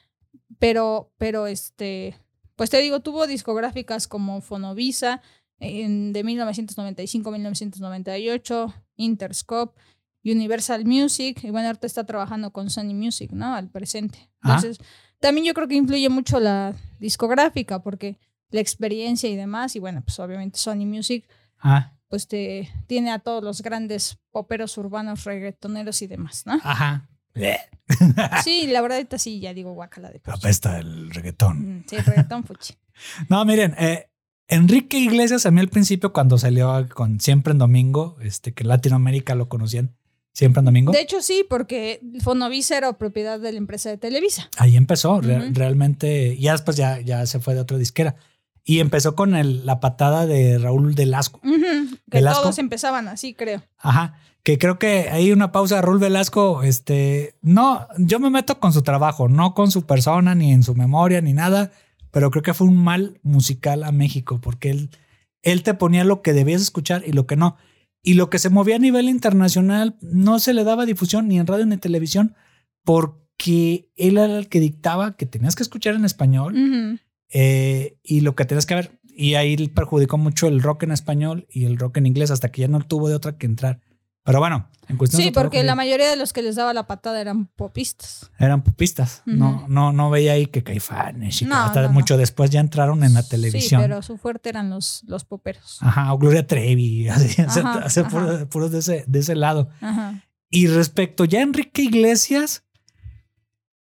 [0.59, 2.17] pero, pero este,
[2.57, 5.21] pues te digo, tuvo discográficas como Fonovisa
[5.61, 9.81] en- de 1995-1998, Interscope,
[10.25, 13.55] Universal Music, y bueno, ahorita está trabajando con Sony Music, ¿no?
[13.55, 14.31] Al presente.
[14.41, 14.57] Ajá.
[14.57, 14.85] Entonces,
[15.20, 18.18] también yo creo que influye mucho la discográfica, porque
[18.50, 21.24] la experiencia y demás, y bueno, pues obviamente Sony Music,
[21.61, 26.54] ah, pues te tiene a todos los grandes poperos urbanos, reggaetoneros y demás, ¿no?
[26.62, 27.09] ajá.
[28.44, 30.20] Sí, la verdad, ahorita sí, ya digo guacala de.
[30.26, 31.78] Apesta el reggaetón.
[31.78, 32.74] Mm, Sí, reggaetón fuchi.
[33.28, 34.11] No, miren, eh,
[34.48, 38.68] Enrique Iglesias a mí al principio cuando salió con Siempre en Domingo, este que en
[38.68, 39.94] Latinoamérica lo conocían,
[40.38, 44.48] Siempre en Domingo, De hecho, sí, porque Fonovisa era propiedad de la empresa de Televisa.
[44.57, 48.14] ahí empezó, re- realmente, y ya después ya, ya se fue de otra disquera.
[48.62, 51.40] Y empezó con el- la patada de Raúl Delasco.
[51.42, 52.42] Ujú, Que Velasco.
[52.42, 53.62] todos empezaban así, creo.
[53.79, 54.14] Ajá.
[54.44, 55.83] Que creo que hay una pausa.
[55.83, 60.53] Raúl Velasco, este, no, yo me meto con su trabajo, no con su persona, ni
[60.53, 61.72] en su memoria, ni nada,
[62.12, 64.90] pero creo que fue un mal musical a México, porque él,
[65.42, 67.57] él te ponía lo que debías escuchar y lo que no.
[68.03, 71.47] Y lo que se movía a nivel internacional no se le daba difusión ni en
[71.47, 72.35] radio ni en televisión,
[72.85, 78.35] porque él era el que dictaba que tenías que escuchar en español eh, y lo
[78.35, 79.01] que tienes que ver.
[79.05, 82.63] Y ahí perjudicó mucho el rock en español y el rock en inglés hasta que
[82.63, 83.81] ya no tuvo de otra que entrar.
[84.29, 86.75] Pero bueno, en cuestión Sí, de su porque la mayoría de los que les daba
[86.75, 88.31] la patada eran popistas.
[88.38, 89.23] eran pupistas.
[89.25, 91.95] No, no, no veía ahí que caifanes y que No, hasta no, no.
[91.95, 93.81] mucho después ya entraron en la televisión.
[93.81, 95.79] Sí, pero su fuerte eran los, los poperos.
[95.81, 97.87] Ajá, o Gloria Trevi, así, Ajá,
[98.51, 99.71] puros de, ese, de ese lado.
[99.81, 100.23] Ajá.
[100.51, 102.64] Y respecto ya a Enrique Iglesias,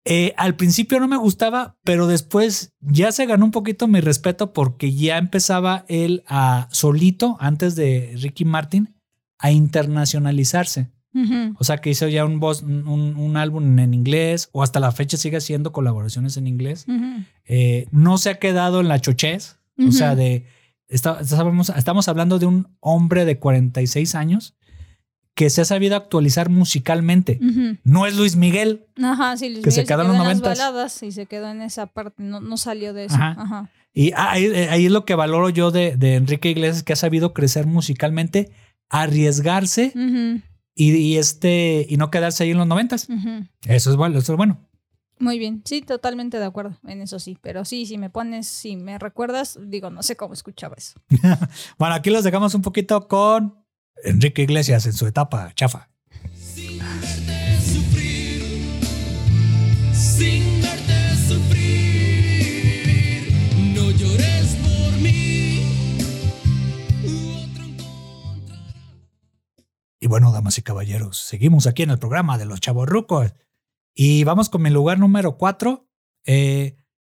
[0.05, 4.53] eh, al principio no me gustaba, pero después ya se ganó un poquito mi respeto
[4.53, 8.96] porque ya empezaba él a solito, antes de Ricky Martin,
[9.39, 10.87] a internacionalizarse.
[11.57, 14.91] O sea, que hizo ya un, voz, un, un álbum en inglés o hasta la
[14.91, 16.85] fecha sigue haciendo colaboraciones en inglés.
[17.45, 20.45] Eh, no se ha quedado en la chochez, o sea, de...
[20.87, 24.53] está- estamos, estamos hablando de un hombre de 46 años
[25.33, 27.39] que se ha sabido actualizar musicalmente.
[27.83, 28.85] No es Luis Miguel.
[29.01, 30.57] Ajá, sí, Luis Que se quedó en los las noventas.
[30.59, 33.15] baladas y se quedó en esa parte, no, no salió de eso.
[33.15, 33.35] Ajá.
[33.41, 33.69] Ajá.
[33.91, 37.33] Y ahí, ahí es lo que valoro yo de, de Enrique Iglesias, que ha sabido
[37.33, 38.51] crecer musicalmente,
[38.89, 39.93] arriesgarse
[40.75, 43.07] y, y este, y no quedarse ahí en los noventas.
[43.65, 44.67] Eso es bueno, eso es bueno.
[45.19, 48.75] Muy bien, sí, totalmente de acuerdo en eso sí, pero sí, si me pones, si
[48.75, 50.99] me recuerdas, digo, no sé cómo escuchaba eso.
[51.79, 53.65] Bueno, aquí los dejamos un poquito con
[54.03, 55.89] Enrique Iglesias en su etapa chafa.
[69.99, 73.33] Y bueno, damas y caballeros, seguimos aquí en el programa de los chavos rucos.
[73.93, 75.89] Y vamos con mi lugar número cuatro.
[76.25, 76.75] Eh,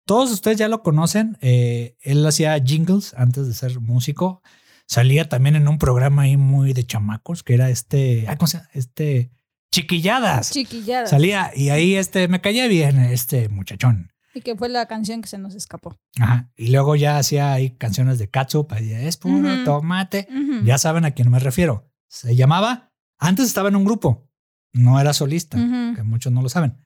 [0.06, 1.36] todos ustedes ya lo conocen.
[1.40, 4.42] eh, él hacía jingles antes de ser músico.
[4.86, 8.70] Salía también en un programa ahí muy de chamacos, que era este, ¿cómo se llama?
[8.72, 9.30] Este,
[9.70, 10.50] Chiquilladas.
[10.50, 11.10] Chiquilladas.
[11.10, 14.12] Salía y ahí este, me caía bien este muchachón.
[14.34, 15.98] Y que fue la canción que se nos escapó.
[16.20, 16.50] Ajá.
[16.56, 20.28] Y luego ya hacía ahí canciones de catsup, es puro tomate.
[20.64, 21.87] Ya saben a quién me refiero.
[22.08, 24.28] Se llamaba, antes estaba en un grupo,
[24.72, 26.84] no era solista, que muchos no lo saben.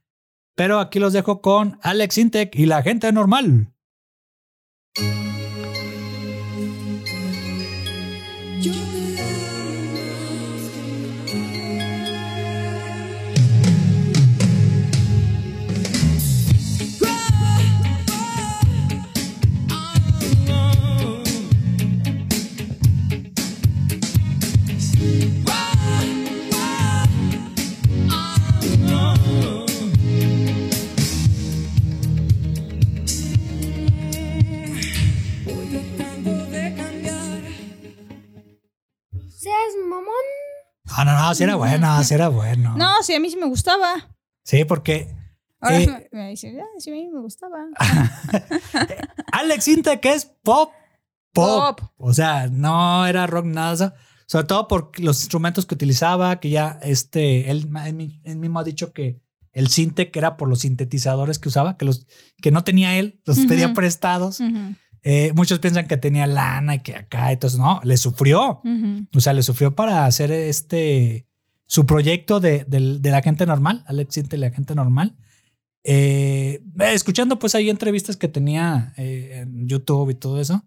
[0.54, 3.72] Pero aquí los dejo con Alex Intec y la gente normal.
[41.32, 42.74] No, sí era bueno, sí era bueno.
[42.76, 44.08] No, sí, a mí sí me gustaba.
[44.44, 45.14] Sí, porque
[45.60, 47.58] Ahora Eh, me dicen, ah, sí, a mí me gustaba.
[49.32, 50.72] Alex Intec es pop,
[51.32, 51.78] pop.
[51.80, 51.90] Pop.
[51.98, 53.94] O sea, no era rock nada.
[54.26, 58.58] Sobre todo por los instrumentos que utilizaba, que ya este, él, él mi- él mismo
[58.60, 59.20] ha dicho que
[59.52, 62.06] el Sintec era por los sintetizadores que usaba, que los
[62.40, 63.48] que no tenía él, los Ujú.
[63.48, 64.40] pedía prestados.
[64.40, 64.74] Ujú.
[65.04, 68.60] Eh, muchos piensan que tenía lana y que acá, entonces no, le sufrió.
[68.64, 69.06] Ujú.
[69.14, 71.26] O sea, le sufrió para hacer este
[71.66, 75.16] su proyecto de, del- de la gente normal, Alex Sintek, la gente normal.
[75.84, 80.62] Eh, escuchando pues ahí entrevistas que tenía eh, en YouTube y todo eso.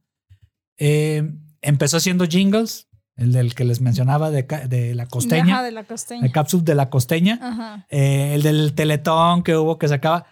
[0.77, 5.71] eh, empezó haciendo jingles, el del que les mencionaba de, de la costeña, Ajá, de
[5.71, 6.25] la costeña.
[6.25, 7.87] el capsule de la costeña, Ajá.
[7.89, 10.25] eh, el del teletón que hubo que sacaba.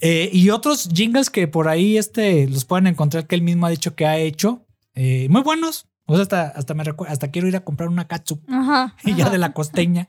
[0.00, 3.70] Eh, y otros jingles que por ahí este, los pueden encontrar que él mismo ha
[3.70, 4.66] dicho que ha hecho.
[4.94, 5.86] eh, muy buenos.
[6.06, 8.96] O sea, hasta, hasta, me hasta quiero ir a comprar una catsup Ajá.
[9.04, 9.32] y ya ajá.
[9.32, 10.08] de la costeña.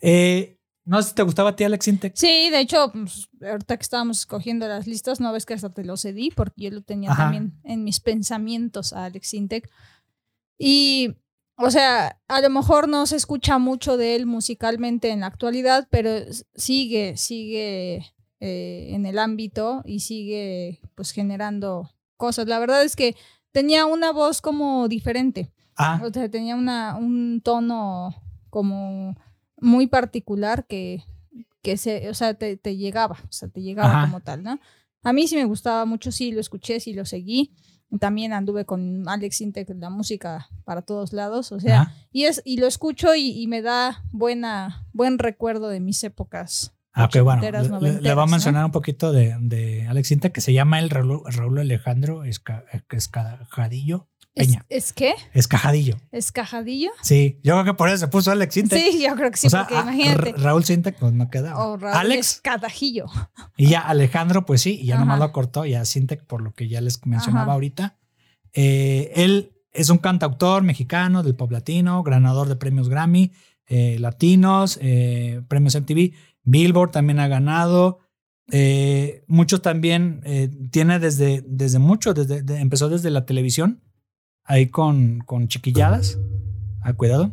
[0.00, 2.12] Eh, no sé si te gustaba a ti, Alex Intec.
[2.16, 5.84] Sí, de hecho, pues, ahorita que estábamos escogiendo las listas, no ves que hasta te
[5.84, 7.24] lo cedí porque yo lo tenía Ajá.
[7.24, 9.70] también en mis pensamientos a Alex Intec.
[10.58, 11.14] Y,
[11.56, 15.86] o sea, a lo mejor no se escucha mucho de él musicalmente en la actualidad,
[15.90, 16.10] pero
[16.54, 22.46] sigue, sigue eh, en el ámbito y sigue pues generando cosas.
[22.46, 23.14] La verdad es que
[23.52, 25.52] tenía una voz como diferente.
[25.76, 28.14] Ah, O sea, tenía una, un tono
[28.50, 29.16] como
[29.56, 31.02] muy particular que,
[31.62, 34.06] que se, o sea, te, te llegaba, o sea, te llegaba Ajá.
[34.06, 34.58] como tal, ¿no?
[35.02, 37.54] A mí sí me gustaba mucho, sí, lo escuché, sí lo seguí.
[37.98, 41.94] También anduve con Alex Intec, la música para todos lados, o sea, ajá.
[42.12, 46.72] y es y lo escucho y, y me da buena buen recuerdo de mis épocas.
[46.92, 47.42] Ah, ok, bueno.
[47.42, 48.26] Le, le- voy a ¿no?
[48.26, 52.64] mencionar un poquito de, de Alex Intec que se llama el Raúl, Raúl Alejandro Esca-
[52.90, 54.08] Escajadillo.
[54.34, 54.64] ¿Es, Peña.
[54.68, 55.14] ¿Es qué?
[55.34, 55.96] Escajadillo.
[56.12, 56.90] ¿Es cajadillo?
[57.02, 58.78] Sí, yo creo que por eso se puso Alex Intec.
[58.80, 60.32] Sí, yo creo que sí, o sea, porque a- imagínate.
[60.32, 61.58] Ra- Raúl Sintek, pues no queda.
[61.58, 63.06] O Raúl Alex Escadajillo.
[63.56, 65.26] y ya Alejandro, pues sí, y ya nomás Ajá.
[65.26, 67.52] lo cortó, ya Sintek, por lo que ya les mencionaba Ajá.
[67.54, 67.98] ahorita.
[68.52, 73.32] Eh, él es un cantautor mexicano del pop latino, ganador de premios Grammy,
[73.70, 78.00] eh, latinos, eh, premios MTV, Billboard también ha ganado.
[78.52, 80.22] Eh, muchos también
[80.70, 83.82] tiene desde, desde mucho, desde, de- empezó desde la televisión,
[84.44, 86.18] ahí con, con chiquilladas.
[86.82, 87.32] Ah, cuidado.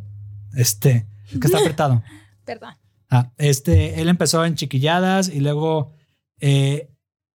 [0.55, 2.03] Este, es que está apretado.
[2.45, 2.73] Perdón.
[3.09, 5.93] Ah, este, él empezó en Chiquilladas y luego
[6.39, 6.89] eh,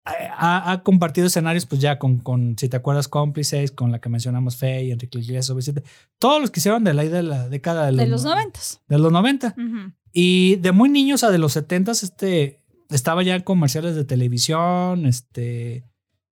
[0.06, 4.10] ha, ha compartido escenarios, pues ya con, con, si te acuerdas, cómplices, con la que
[4.10, 5.84] mencionamos Faye, Enrique Iglesias, OV7,
[6.20, 8.82] todos los que hicieron de la, de la década de los, De los noventas.
[8.88, 9.56] de los 90.
[9.58, 9.94] Ujú.
[10.14, 12.60] Y de muy niños a de los 70 este,
[12.90, 15.86] estaba ya en comerciales de televisión, este,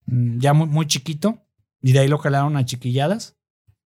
[0.06, 1.40] mm, ya muy, muy chiquito,
[1.82, 3.36] y de ahí lo jalaron a Chiquilladas.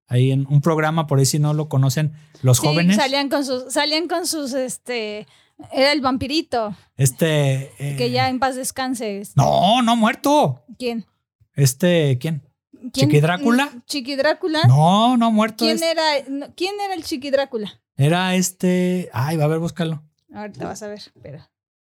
[0.08, 2.96] Ahí en un programa, por ahí si no lo conocen, los Sí, jóvenes.
[2.96, 5.28] salían con sus, salían con sus, este,
[5.72, 7.72] era el vampirito, Este.
[7.80, 9.22] eh, que ya en paz descanse.
[9.36, 10.64] No, no muerto.
[10.78, 11.06] ¿Quién?
[11.54, 12.44] Este, ¿quién?
[12.94, 13.10] ¿Quién?
[13.10, 13.66] ¿Chiqui Drácula?
[13.66, 14.64] Mm, ¿Chiqui Drácula?
[14.68, 15.66] No, no muerto.
[15.66, 17.82] ¿Quién era, no, ¿Quién era el Chiqui Drácula?
[17.98, 19.10] Era este.
[19.12, 20.02] Ay, va a ver, búscalo.
[20.34, 21.02] Ahorita vas a ver.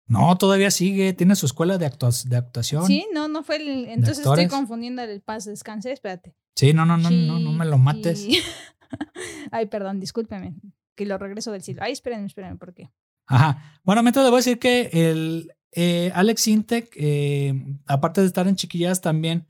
[0.05, 1.13] No, todavía sigue.
[1.13, 2.85] Tiene su escuela de, actua- de actuación.
[2.85, 3.85] Sí, no, no fue el.
[3.89, 6.35] Entonces estoy confundiendo el paz descanse, espérate.
[6.55, 8.27] Sí, no, no, no, no, no me lo mates.
[9.51, 10.53] Ay, perdón, discúlpeme.
[10.95, 11.81] Que lo regreso del cielo.
[11.83, 12.91] Ay, espérenme, espérenme, ¿por qué?
[13.27, 13.79] Ajá.
[13.83, 17.53] Bueno, mientras le voy a decir que el eh, Alex Intec, eh,
[17.87, 19.47] aparte de estar en Chiquillas, también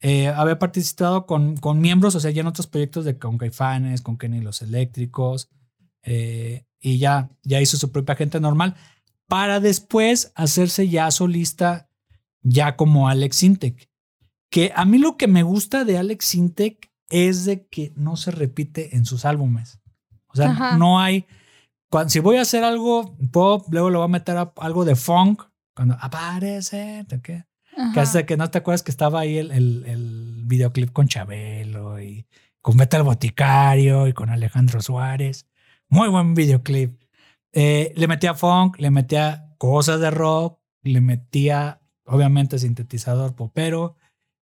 [0.00, 4.02] eh, había participado con, con miembros, o sea, ya en otros proyectos de con Caifanes,
[4.02, 5.48] con Kenny los Eléctricos,
[6.04, 8.74] y ya, ya hizo su propia gente normal,
[9.28, 11.88] para después hacerse ya solista,
[12.42, 13.88] ya como Alex Intec.
[14.50, 18.32] Que a mí lo que me gusta de Alex Intec es de que no se
[18.32, 19.78] repite en sus álbumes.
[20.26, 20.76] O sea, Ajá.
[20.76, 21.26] no hay
[21.92, 24.96] cuando, si voy a hacer algo pop, luego le voy a meter a- algo de
[24.96, 25.42] funk.
[25.76, 27.44] Cuando aparece, ¿de qué?
[27.94, 32.00] Que hasta que no te acuerdas que estaba ahí el, el- el videoclip con Chabelo
[32.00, 32.26] y
[32.62, 35.46] con Beto el Boticario y con Alejandro Suárez.
[35.88, 37.00] Muy buen videoclip.
[37.52, 43.96] Eh, le metía funk, le metía cosas de rock, le metía, obviamente, sintetizador popero.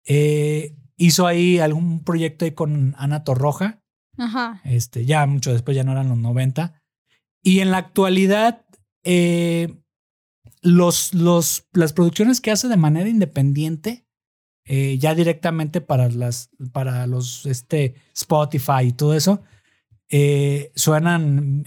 [0.05, 3.81] Eh, hizo ahí algún proyecto ahí con Ana Torroja
[4.17, 4.61] Ajá.
[4.65, 6.78] este, ya mucho después, ya no eran los 90.
[7.41, 8.65] Y en la actualidad,
[9.03, 9.73] eh,
[10.61, 14.05] los, los, las producciones que hace de manera independiente,
[14.65, 19.41] eh, ya directamente para, las, para los este, Spotify y todo eso,
[20.09, 21.63] eh, suenan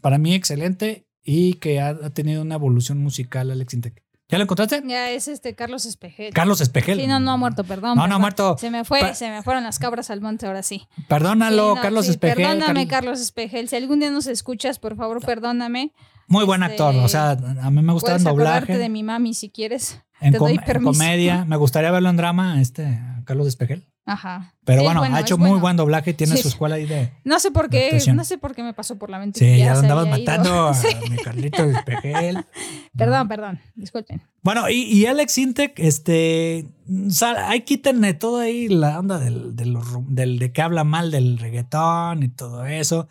[0.00, 4.07] para mí excelente y que ha, ha tenido una evolución musical Alex Intec.
[4.30, 4.82] ¿Ya lo encontraste?
[4.86, 6.34] Ya es este Carlos Espejel.
[6.34, 7.00] Carlos Espejel.
[7.00, 7.96] Sí, no, no ha muerto, perdón.
[7.96, 8.58] No, no ha muerto.
[8.58, 10.86] Se me fue, Pa- se me fueron las cabras al monte ahora sí.
[11.08, 12.36] Perdónalo, Sí, no, Carlos sí, Espejel.
[12.36, 13.68] Perdóname, Carl- Carlos Espejel.
[13.70, 15.92] Si algún día nos escuchas, por favor, perdóname.
[16.26, 16.94] Muy buen este, actor.
[17.02, 18.76] O sea, a mí me Puedes en doblaje.
[18.76, 19.98] de mi mami si quieres.
[20.20, 20.92] en, Te doy com- en permiso.
[20.92, 21.44] comedia.
[21.46, 23.86] Me gustaría verlo en drama, este, Carlos Espejel.
[24.08, 24.54] Ajá.
[24.64, 25.60] Pero Sí, bueno, ha hecho muy bueno.
[25.60, 26.54] buen doblaje y tiene Sí, su sí.
[26.54, 27.12] escuela ahí de.
[27.24, 29.38] No sé por qué, no sé por qué me pasó por la mente.
[29.40, 30.30] Sí, ya lo se andabas había ido.
[30.32, 30.88] matando a Sí.
[31.10, 32.44] mi Carlito Espejel.
[32.96, 34.22] Perdón, perdón, disculpen.
[34.42, 36.66] Bueno, y, y Alex Intec, este,
[37.10, 42.22] sal- hay quítenle todo ahí la onda del, del- de que habla mal del reggaetón
[42.22, 43.08] y todo eso.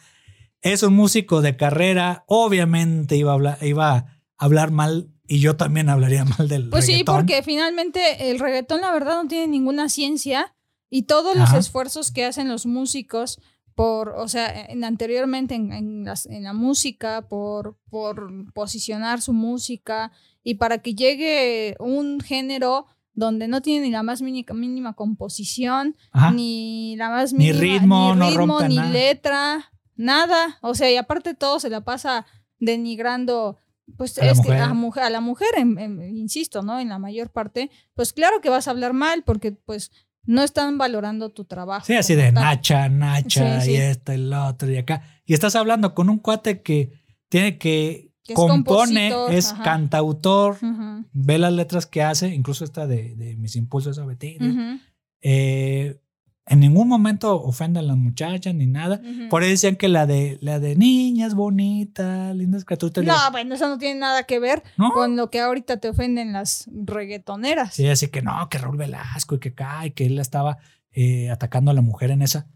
[0.62, 4.06] Es un músico de carrera, obviamente iba a hablar, iba a
[4.38, 7.16] hablar mal y yo también hablaría mal del Pues sí, reggaetón.
[7.18, 10.54] porque finalmente el reggaetón la verdad no tiene ninguna ciencia
[10.90, 13.40] y todos los esfuerzos que hacen los músicos
[13.76, 19.34] por, o sea, en- anteriormente en, en las- en la música, por, por posicionar su
[19.34, 20.12] música
[20.44, 25.96] y para que llegue un género donde no tiene ni la más mínima, mínima composición,
[26.12, 26.32] Ajá.
[26.32, 28.90] ni la más Ni mínima, ritmo, ni, no ritmo, ni nada.
[28.90, 30.58] letra, nada.
[30.62, 32.26] O sea, y aparte todo se la pasa
[32.60, 33.58] denigrando
[33.96, 34.62] pues A la este, mujer.
[34.62, 36.78] a, mujer- a la mujer, en- en- insisto, ¿no?
[36.80, 39.92] En la mayor parte, pues claro que vas a hablar mal porque pues
[40.28, 41.86] no están valorando tu trabajo.
[41.86, 42.44] Sí, así de tal.
[42.44, 45.02] Nacha, Nacha, Sí, y esto y lo otro y acá.
[45.26, 46.92] Y estás hablando con un cuate que
[47.30, 50.58] tiene que, compone, es cantautor,
[51.14, 54.38] ve las letras que hace, incluso esta de, de Mis Impulsos a Betty.
[55.22, 56.00] Eh,
[56.50, 59.02] en ningún momento ofende a las muchachas ni nada.
[59.30, 63.04] Por ahí decían que la de la de niñas bonitas, lindas criaturitas.
[63.04, 64.92] No, bueno, eso no tiene nada que ver ¿No?
[64.92, 67.74] con lo que ahorita te ofenden las reggaetoneras.
[67.74, 69.54] Sí, así que no, que Raúl Velasco y que
[69.86, 70.58] y que él la estaba
[70.92, 72.48] eh, atacando a la mujer en esa.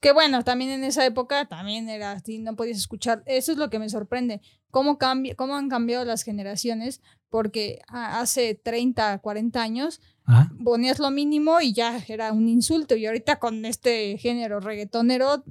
[0.00, 3.22] Que bueno, también en esa época también era así, no podías escuchar.
[3.26, 4.40] Eso es lo que me sorprende.
[4.70, 10.50] Cómo, cambia, cómo han cambiado las generaciones, porque a- hace 30, 40 años Ajá.
[10.64, 12.96] ponías lo mínimo y ya era un insulto.
[12.96, 15.44] Y ahorita con este género reggaetonero,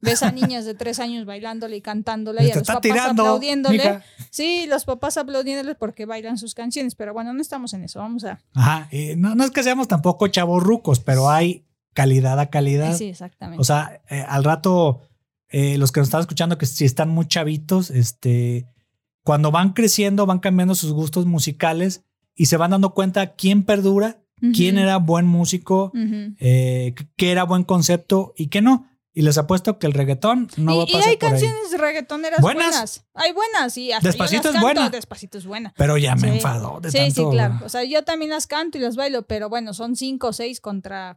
[0.00, 3.76] ves a niñas de tres años bailándole y cantándole y a los papás tirando, aplaudiéndole.
[3.76, 4.04] mija.
[4.30, 6.94] Sí, los papás aplaudiéndole porque bailan sus canciones.
[6.94, 7.98] Pero bueno, no estamos en eso.
[7.98, 8.40] Vamos a.
[8.54, 8.88] Ajá.
[9.16, 12.96] no, no es que seamos tampoco chavos rucos, pero hay calidad a calidad.
[12.96, 13.60] Sí, exactamente.
[13.60, 15.02] O sea, eh, al rato,
[15.48, 18.66] eh, los que nos están escuchando, que si están muy chavitos, este,
[19.22, 24.19] cuando van creciendo, van cambiando sus gustos musicales y se van dando cuenta quién perdura,
[24.54, 25.92] quién era buen músico,
[26.38, 28.86] eh, qué era buen concepto y qué no.
[29.12, 31.32] Y les apuesto que el reggaetón no va a y, y pasar hay por ahí.
[31.32, 32.66] canciones reggaetoneras ¿Buenas?
[32.70, 33.06] buenas.
[33.14, 33.90] Hay buenas, sí.
[33.90, 34.90] hasta yo Despacito las es canto, buena.
[34.90, 35.74] Despacito es buena.
[35.76, 36.34] Pero ya me Sí.
[36.36, 37.14] enfadó de Sí, tanto.
[37.14, 37.58] sí, claro.
[37.64, 40.60] O sea, yo también las canto y las bailo, pero bueno, son cinco o seis
[40.60, 41.16] contra,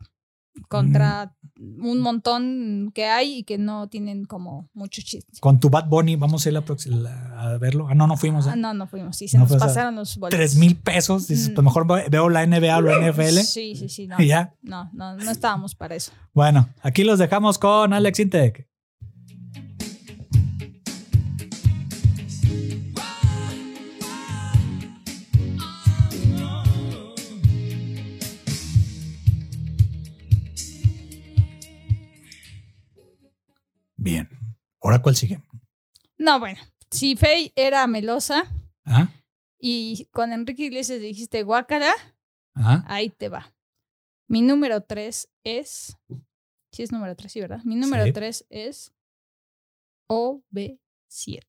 [0.70, 5.32] contra un montón que hay y que no tienen como mucho chiste.
[5.40, 6.64] Con tu Bad Bunny, vamos a ir la
[7.40, 7.88] a verlo.
[7.90, 8.48] Ah, no, no fuimos.
[8.48, 8.52] ¿eh?
[8.54, 9.18] Ah, no, no fuimos.
[9.18, 10.38] Sí, se No nos pasaron los boletos.
[10.38, 11.28] Tres mil pesos.
[11.28, 11.54] Dices, Mm.
[11.56, 13.44] pues mejor ve- veo la NBA o la NFL.
[13.44, 14.08] Sí, sí, sí.
[14.08, 14.54] No, Y ya.
[14.62, 16.12] no, no, no estábamos para eso.
[16.34, 18.68] Bueno, aquí los dejamos con Alex Intec.
[34.84, 35.42] ¿Ahora cuál sigue?
[36.18, 36.60] No, bueno.
[36.92, 38.44] Si Faye era melosa
[38.86, 39.10] ¿Ah?
[39.58, 41.92] y con Enrique Iglesias dijiste guácara,
[42.56, 42.84] ¿Ah?
[42.88, 43.52] Ahí te va.
[44.28, 45.98] Mi número 3 es.
[46.72, 47.64] Sí, es número 3, sí, ¿verdad?
[47.64, 48.14] Mi número Sí.
[48.14, 48.94] 3 es.
[50.08, 51.40] OB7.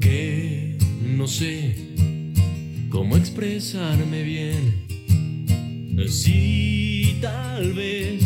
[0.00, 1.74] Que no sé
[2.90, 4.86] cómo expresarme bien.
[6.06, 8.22] Si tal vez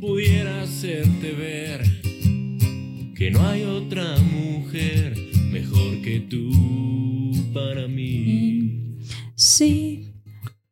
[0.00, 1.82] pudiera hacerte ver
[3.14, 5.14] que no hay otra mujer
[5.52, 6.50] mejor que tú
[7.52, 8.96] para mí.
[9.34, 10.14] Sí,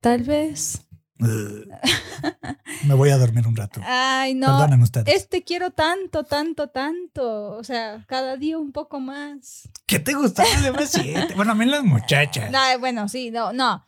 [0.00, 0.85] tal vez.
[1.18, 3.80] Me voy a dormir un rato.
[3.84, 4.46] Ay, no.
[4.58, 5.14] Perdonen ustedes.
[5.14, 7.52] Este quiero tanto, tanto, tanto.
[7.52, 9.68] O sea, cada día un poco más.
[9.86, 11.34] ¿Qué te gustaba de B7?
[11.36, 12.50] Bueno, a mí las muchachas.
[12.50, 13.84] No, bueno, sí, no, no.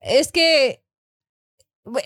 [0.00, 0.82] Es que.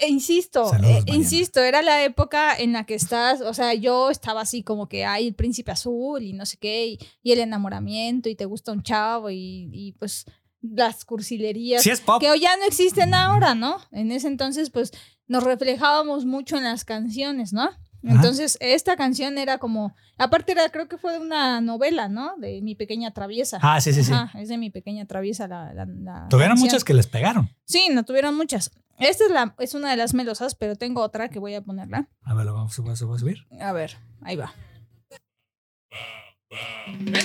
[0.01, 1.17] eh, Insisto, Saludos, eh, Mariana.
[1.19, 5.05] insisto, era la época en la que estás, o sea, yo estaba así como que
[5.05, 8.73] hay el príncipe azul y no sé qué, y, y el enamoramiento, y te gusta
[8.73, 10.27] un chavo, y, y, pues
[10.61, 12.21] las cursilerías Sí es pop.
[12.21, 13.79] que hoy ya no existen ahora, ¿no?
[13.93, 14.93] En ese entonces, pues
[15.27, 17.71] nos reflejábamos mucho en las canciones, ¿no?
[18.03, 22.37] Entonces, esta canción era como, aparte era, creo que fue de una novela, ¿no?
[22.39, 23.59] De Mi Pequeña Traviesa.
[23.61, 24.13] Ah, sí, sí, sí.
[24.13, 26.69] Ajá, es de Mi Pequeña Traviesa la, la, la Tuvieron canción.
[26.69, 27.51] muchas que les pegaron.
[27.65, 28.71] Sí, no tuvieron muchas.
[29.01, 32.09] Esta es, la, es una de las melosas, pero tengo otra que voy a ponerla.
[32.23, 33.47] A ver, lo vamos a, se va a subir.
[33.61, 34.55] A ver, ahí va.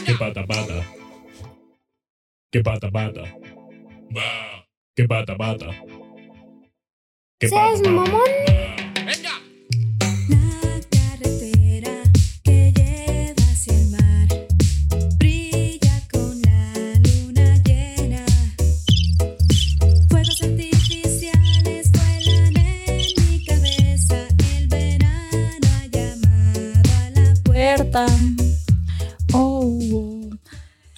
[0.05, 0.73] Que pata pata.
[2.53, 3.23] Que pata pata.
[4.95, 5.69] Que pata pata.
[7.39, 7.89] Que ¿Seas pata, pata.
[7.89, 8.29] mamón?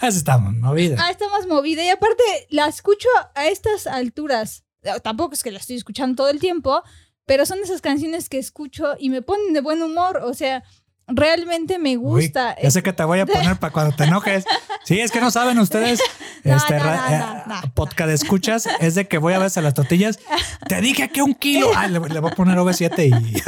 [0.08, 0.97] Está movida.
[0.99, 1.84] Ah, está más movida.
[1.84, 4.64] Y aparte, la escucho a estas alturas.
[4.84, 6.84] Eh, Tampoco es que la estoy escuchando todo el tiempo,
[7.26, 10.18] pero son esas canciones que escucho y me ponen de buen humor.
[10.24, 10.64] O sea,
[11.08, 12.56] realmente me Uy, gusta.
[12.62, 14.45] ya sé que te voy a poner para cuando te enojes.
[14.86, 15.99] Sí, es que no saben ustedes.
[16.43, 19.74] No, este, no, no, eh, podcast escuchas, es de que voy a ver a las
[19.74, 20.20] tortillas.
[20.68, 21.72] Te dije que un kilo.
[21.76, 23.41] Ah, le, le voy a poner OV7 y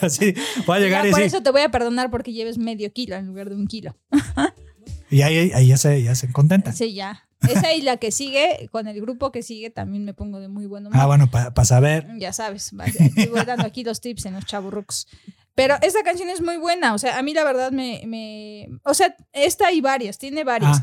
[0.06, 0.34] así
[0.64, 1.26] voy a llegar Ya y por sí.
[1.26, 3.96] eso te voy a perdonar porque lleves medio kilo en lugar de un kilo.
[5.10, 6.72] Y ahí, ahí ya se, ya se contenta.
[6.72, 7.24] Sí, ya.
[7.48, 10.66] Esa y la que sigue, con el grupo que sigue, también me pongo de muy
[10.66, 10.98] buen humor.
[11.00, 12.06] Ah, bueno, para saber.
[12.18, 15.06] Ya sabes, voy dando aquí los tips en los chaburrucos.
[15.54, 18.68] Pero esta canción es muy buena, o sea, a mí la verdad me, me...
[18.84, 20.82] O sea, esta hay varias, tiene varias.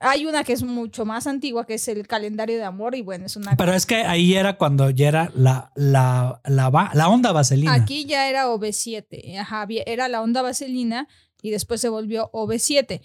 [0.00, 3.02] Ah, Hay una que es mucho más antigua, que es el calendario de amor, y
[3.02, 3.54] bueno, es una...
[3.56, 7.74] pero es que ahí era cuando ya era la, la, la, la onda vaselina.
[7.74, 11.06] Aquí ya era OV7, ajá, era la onda vaselina
[11.42, 13.02] y después se volvió OV7.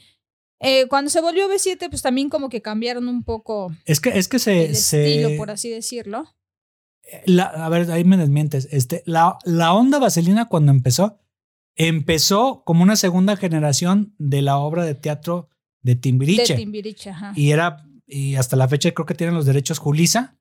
[0.62, 4.28] Eh, cuando se volvió OV7, pues también como que cambiaron un poco Es que, es
[4.28, 4.66] que se.
[4.66, 6.26] el se- estilo, por así decirlo.
[7.26, 8.68] la- a ver, ahí me desmientes.
[8.72, 11.18] Este, la, la onda vaselina cuando empezó,
[11.76, 15.49] empezó como una segunda generación de la obra de teatro
[15.82, 16.53] de Timbiriche.
[16.53, 17.32] De Timbiriche, ajá.
[17.36, 20.36] y era, y hasta la fecha creo que tienen los derechos Julisa.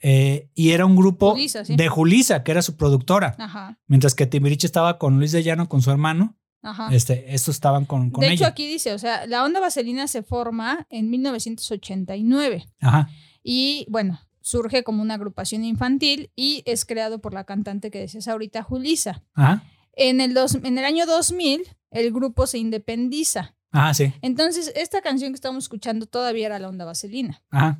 [0.00, 1.76] Eh, y era un grupo Julisa, sí.
[1.76, 3.36] de Julisa, que era su productora.
[3.38, 6.38] Ajá, Mientras que Timbiriche estaba con Luis de Llano, con su hermano.
[6.62, 6.88] Ajá.
[6.92, 10.22] Este, estos estaban con, con de hecho, aquí dice, o sea, la onda vaselina se
[10.22, 13.10] forma en 1989 Ajá.
[13.42, 18.28] y, bueno, surge como una agrupación infantil y es creado por la cantante que decías
[18.28, 19.22] ahorita, Julisa.
[19.34, 19.64] Ajá.
[19.94, 23.54] En el, dos, en el año 2000, el grupo se independiza.
[23.70, 24.12] Ajá, sí.
[24.22, 27.42] Entonces, esta canción que estamos escuchando todavía era la onda vaselina.
[27.50, 27.78] Ajá.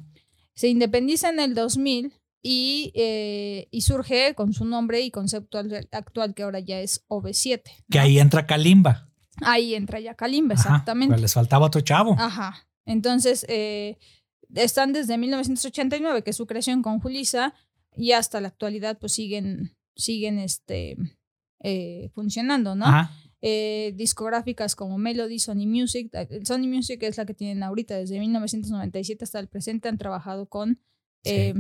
[0.55, 2.13] Se independiza en el 2000
[2.43, 7.05] y, eh, y surge con su nombre y concepto al- actual que ahora ya es
[7.09, 7.63] OV7.
[7.91, 9.09] Que ahí entra Kalimba.
[9.43, 11.13] Ahí entra ya Kalimba, Ajá, exactamente.
[11.13, 12.17] pues les faltaba otro chavo.
[12.19, 12.69] Ajá.
[12.85, 13.97] Entonces, eh,
[14.55, 17.55] están desde 1989, que es su creación con Julisa,
[17.97, 20.97] y hasta la actualidad, pues siguen, siguen este,
[21.61, 22.87] eh, funcionando, ¿no?
[22.87, 23.11] Ajá.
[23.45, 26.11] Eh, discográficas como Melody, Sony Music.
[26.13, 30.47] eh, Sony Music es la que tienen ahorita, desde 1997 hasta el presente han trabajado
[30.49, 30.81] con.
[31.25, 31.55] eh,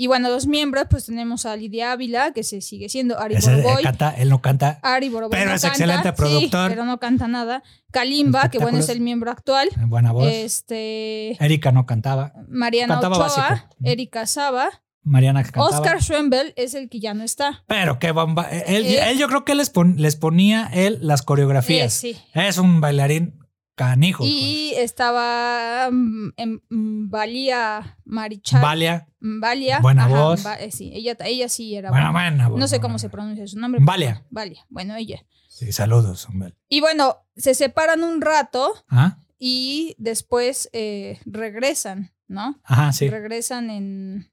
[0.00, 3.58] Y bueno, dos miembros, pues tenemos a Lidia Ávila, que se sigue siendo Ari Ese,
[3.58, 4.78] eh, canta, él no canta.
[4.84, 6.70] Ari Boroboy Pero no es canta, excelente sí, productor.
[6.70, 7.64] pero no canta nada.
[7.90, 9.66] Kalimba, que bueno, es el miembro actual.
[9.72, 10.28] eh, Buena voz.
[10.30, 11.36] Este.
[11.44, 12.32] Erika no cantaba.
[12.48, 13.68] Mariana Cantaba Ochoa, básico.
[13.82, 14.68] Erika Saba,
[15.02, 15.76] Mariana que cantaba.
[15.80, 17.64] Oscar Schwembel es el que ya no está.
[17.66, 18.44] Pero qué bomba.
[18.50, 19.10] Él, Eh.
[19.10, 21.92] él yo creo que les, pon- les ponía él las Eh, coreografías.
[21.92, 22.16] sí.
[22.34, 23.34] Es un bailarín
[23.78, 24.24] canijo.
[24.26, 27.96] Y estaba mm, en mm, Valía pues.
[28.04, 28.60] Marichal.
[28.60, 29.08] Valia.
[29.20, 29.78] Mm, Valia.
[29.80, 30.44] Buena voz.
[30.44, 32.48] Va- eh, sí, ella, ella sí era Buena, buena.
[32.48, 32.60] buena.
[32.60, 32.82] No sé buena.
[32.82, 33.80] cómo se pronuncia su nombre.
[33.82, 34.26] Valia.
[34.30, 34.66] Valia.
[34.68, 35.24] Bueno, ella.
[35.48, 36.28] Sí, saludos.
[36.68, 39.18] Y bueno, se separan un rato Ajá.
[39.38, 42.60] y después eh, regresan, ¿no?
[42.64, 43.08] Ajá, sí.
[43.08, 44.30] Regresan en.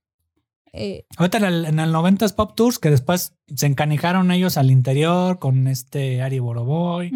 [0.71, 4.69] eh, Ahorita en el, en el 90s Pop Tours, que después se encanijaron ellos al
[4.69, 7.11] interior con este Ari Boroboy.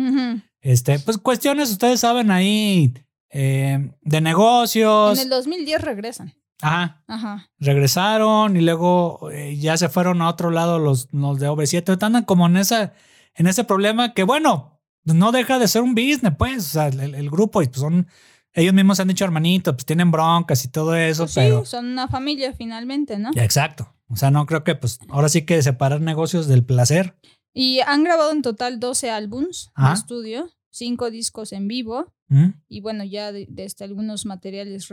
[0.62, 2.94] Este, pues cuestiones, ustedes saben ahí,
[3.30, 5.18] eh, de negocios.
[5.18, 6.34] En el 2010 regresan.
[6.62, 7.02] Ajá.
[7.08, 7.50] Ajá.
[7.58, 11.88] regresaron y luego eh, ya se fueron a otro lado los, los de OV7.
[11.88, 12.94] Ahorita Andan como en, esa,
[13.36, 16.58] en ese problema que, bueno, no deja de ser un business, pues.
[16.58, 18.08] O sea, el, el grupo, y pues son.
[18.52, 21.66] Ellos mismos se han dicho hermanito, pues tienen broncas y todo eso, Pues sí, pero.
[21.66, 23.30] son una familia finalmente, ¿no?
[23.34, 23.94] Ya, exacto.
[24.10, 27.16] O sea, no creo que, pues, ahora sí que separar negocios del placer.
[27.54, 32.50] Y han grabado en total 12 álbums de estudio, 5 discos en vivo ¿Mm?
[32.68, 34.88] y bueno, ya de, de este, algunos materiales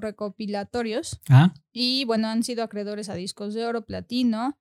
[0.00, 1.20] recopilatorios.
[1.72, 4.58] Y bueno, han sido acreedores a discos de oro, platino.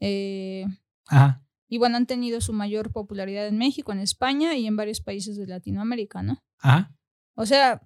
[0.00, 0.66] eh,
[1.06, 1.42] Ajá.
[1.68, 5.36] y bueno, han tenido su mayor popularidad en México, en España y en varios países
[5.36, 6.42] de Latinoamérica, ¿no?
[7.34, 7.80] O sea,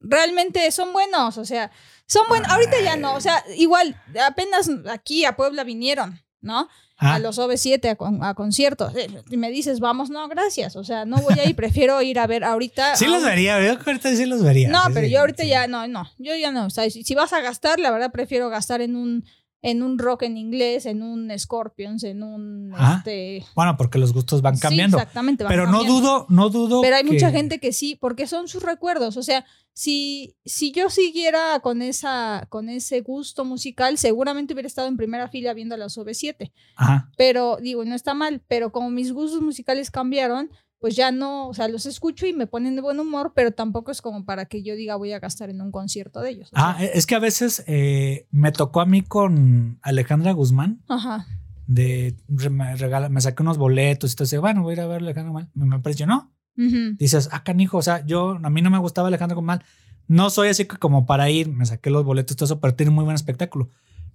[0.00, 1.70] realmente son buenos, o sea,
[2.06, 2.48] son buenos.
[2.50, 6.68] Ahorita ya no, o sea, igual, apenas aquí a Puebla vinieron, ¿no?
[6.96, 8.94] A los OV7 a, con- a conciertos.
[8.94, 10.76] Eh, Y me dices, vamos, no, gracias.
[10.76, 12.94] O sea, no voy a ir, prefiero ir a ver ahorita.
[12.96, 14.68] Sí a los vería, yo ahorita sí los vería.
[14.68, 15.48] No, Sí, pero sí, yo ahorita sí.
[15.48, 16.66] ya, no, no, yo ya no.
[16.66, 19.24] O sea, si, si vas a gastar, la verdad prefiero gastar en un,
[19.60, 22.98] en un rock en inglés, en un Scorpions, en un, Ajá.
[22.98, 23.44] este...
[23.56, 24.96] Bueno, porque los gustos van cambiando.
[24.98, 25.42] exactamente.
[25.42, 26.80] van pero no dudo, no dudo.
[26.80, 29.16] Pero hay mucha gente que sí, porque son sus recuerdos.
[29.16, 34.86] O sea, si, si yo siguiera con, esa, con ese gusto musical, seguramente hubiera estado
[34.86, 36.52] en primera fila viendo a las OV7.
[36.76, 37.10] Ajá.
[37.18, 41.54] Pero digo, no está mal, pero como mis gustos musicales cambiaron, pues ya no, o
[41.54, 44.62] sea, los escucho y me ponen de buen humor, pero tampoco es como para que
[44.62, 46.50] yo diga voy a gastar en un concierto de ellos.
[46.54, 46.86] Ah, sea.
[46.86, 50.82] es que a veces eh, me tocó a mí con Alejandra Guzmán.
[50.88, 51.26] Ajá.
[51.66, 55.00] de me, regala, me saqué unos boletos y entonces bueno voy a ir a ver
[55.00, 56.96] a Alejandra Guzmán me, me impresionó Ujú.
[56.98, 59.64] dices, ah, canijo, o sea, yo, a mí no me gustaba Alejandro Comal.
[60.06, 62.90] No soy así que como para ir, me saqué los boletos, todo eso, pero tiene
[62.90, 63.70] muy buen espectáculo.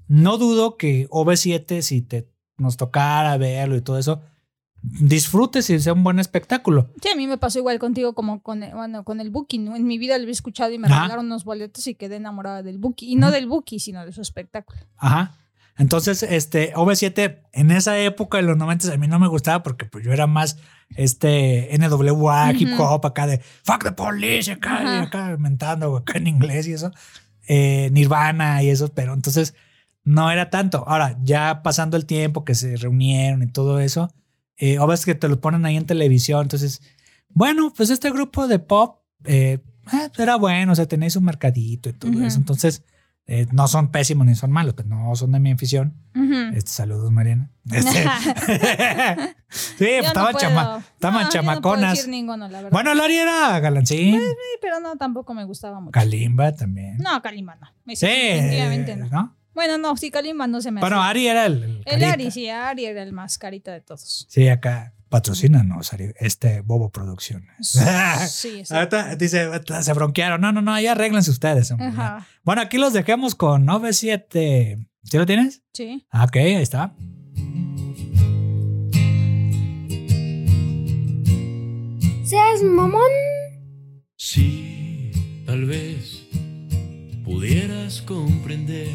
[0.08, 4.22] No dudo que OV7, si te nos tocara verlo y todo eso,
[4.82, 6.90] disfrutes y sea un buen espectáculo.
[7.02, 9.76] Sí, a mí me pasó igual contigo como con el, bueno, con el Buki, ¿no?
[9.76, 11.02] En mi vida lo había escuchado y me Ajá.
[11.02, 13.12] regalaron unos boletos y quedé enamorada del Buki.
[13.12, 14.80] Y no del Buki, sino de su espectáculo.
[14.98, 15.36] Ajá.
[15.80, 19.86] Entonces, este, OV7, en esa época de los 90 a mí no me gustaba porque
[19.86, 20.58] pues yo era más
[20.96, 22.84] este NWA, hip Ujú.
[22.84, 25.02] hop acá de fuck the police, acá, y Ajá.
[25.04, 26.92] acá mentando acá en inglés y eso.
[27.48, 29.56] Eh, Nirvana y eso, pero entonces
[30.04, 30.84] no era tanto.
[30.88, 34.14] Ahora, ya pasando el tiempo que se reunieron y todo eso,
[34.58, 36.82] eh, o ves que te lo ponen ahí en televisión, entonces,
[37.30, 39.60] bueno, pues este grupo de pop eh,
[39.94, 42.24] eh, era bueno, o sea, tenéis un mercadito y todo Ujú.
[42.26, 42.38] eso.
[42.38, 42.84] Entonces,
[43.32, 45.94] eh, no son pésimos ni son malos, pero no son de mi afición.
[46.56, 47.52] Este, saludos, Mariana.
[47.72, 48.04] Este,
[49.50, 51.92] sí, Yo pues, no estaban, chama- estaban No, yo no chamaconas.
[51.96, 52.72] decir ninguno, la verdad.
[52.72, 54.20] bueno, Lari era galancín.
[54.20, 55.92] Sí, pero no, tampoco me gustaba mucho.
[55.92, 56.98] Kalimba también.
[56.98, 57.68] No, Kalimba no.
[57.96, 59.08] sí, Definitivamente no.
[59.10, 59.36] ¿no?
[59.54, 61.10] Bueno, no, sí, Kalimba no se me Bueno, hacía.
[61.10, 61.84] Ari era el.
[61.86, 62.04] el.
[62.04, 64.26] Ari, sí, Ari era el más carita de todos.
[64.30, 67.50] Sí, acá patrocínanos, este Bobo Producciones.
[68.30, 68.74] Sí, sí.
[68.74, 69.50] Ahorita dice,
[69.82, 70.42] se bronquearon.
[70.42, 71.72] No, no, no, ya arréglense ustedes.
[71.72, 71.88] hombre.
[71.88, 74.78] Ajá, Bueno, aquí los dejamos con 97.
[75.04, 75.62] ¿Sí lo tienes?
[75.74, 76.06] sí.
[76.12, 76.94] Ah, Ok, ahí está.
[82.24, 83.02] ¿Seas mamón?
[84.16, 85.12] Sí,
[85.46, 86.24] tal vez
[87.26, 88.90] pudieras comprender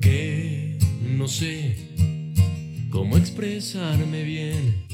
[0.00, 0.78] que
[1.16, 1.91] no sé
[3.02, 4.86] cómo expresarme bien.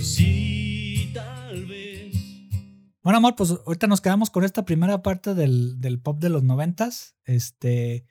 [0.00, 2.14] Sí, tal vez.
[3.02, 6.44] Bueno, amor, pues ahorita nos quedamos con esta primera parte del, del pop de los
[6.44, 7.16] noventas.
[7.24, 8.06] Este.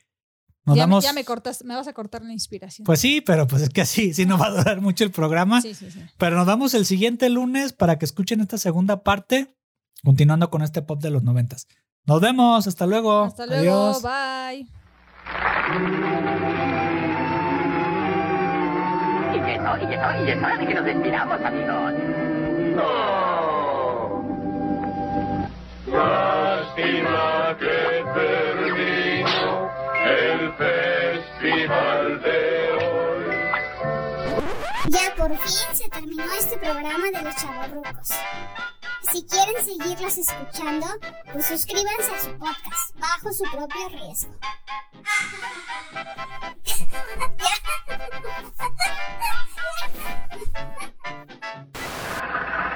[0.66, 1.04] Nos ya, damos.
[1.04, 2.86] ya me cortas, me vas a cortar la inspiración.
[2.86, 5.62] Pues sí, pero pues es que así, sí no va a durar mucho el programa.
[5.62, 6.02] sí, sí, sí.
[6.18, 9.56] Pero nos vamos el siguiente lunes para que escuchen esta segunda parte,
[10.04, 11.68] continuando con este pop de los noventas.
[12.06, 13.24] Nos vemos, hasta luego.
[13.24, 14.04] Hasta luego, Adiós.
[14.04, 14.68] bye.
[19.54, 21.94] Y es, hora- y, es, hora- y es hora de que nos despidamos, amigos.
[26.24, 29.70] Lástima que terminó
[30.06, 32.83] el festival de.
[34.94, 38.10] Ya por fin se terminó este programa de los chavorrucos.
[39.12, 40.88] Si quieren seguirlos escuchando,
[41.32, 44.34] pues suscríbanse a su podcast bajo su propio riesgo.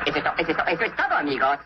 [0.05, 1.57] Eso es, to- eso es to- eso es todo, amigos.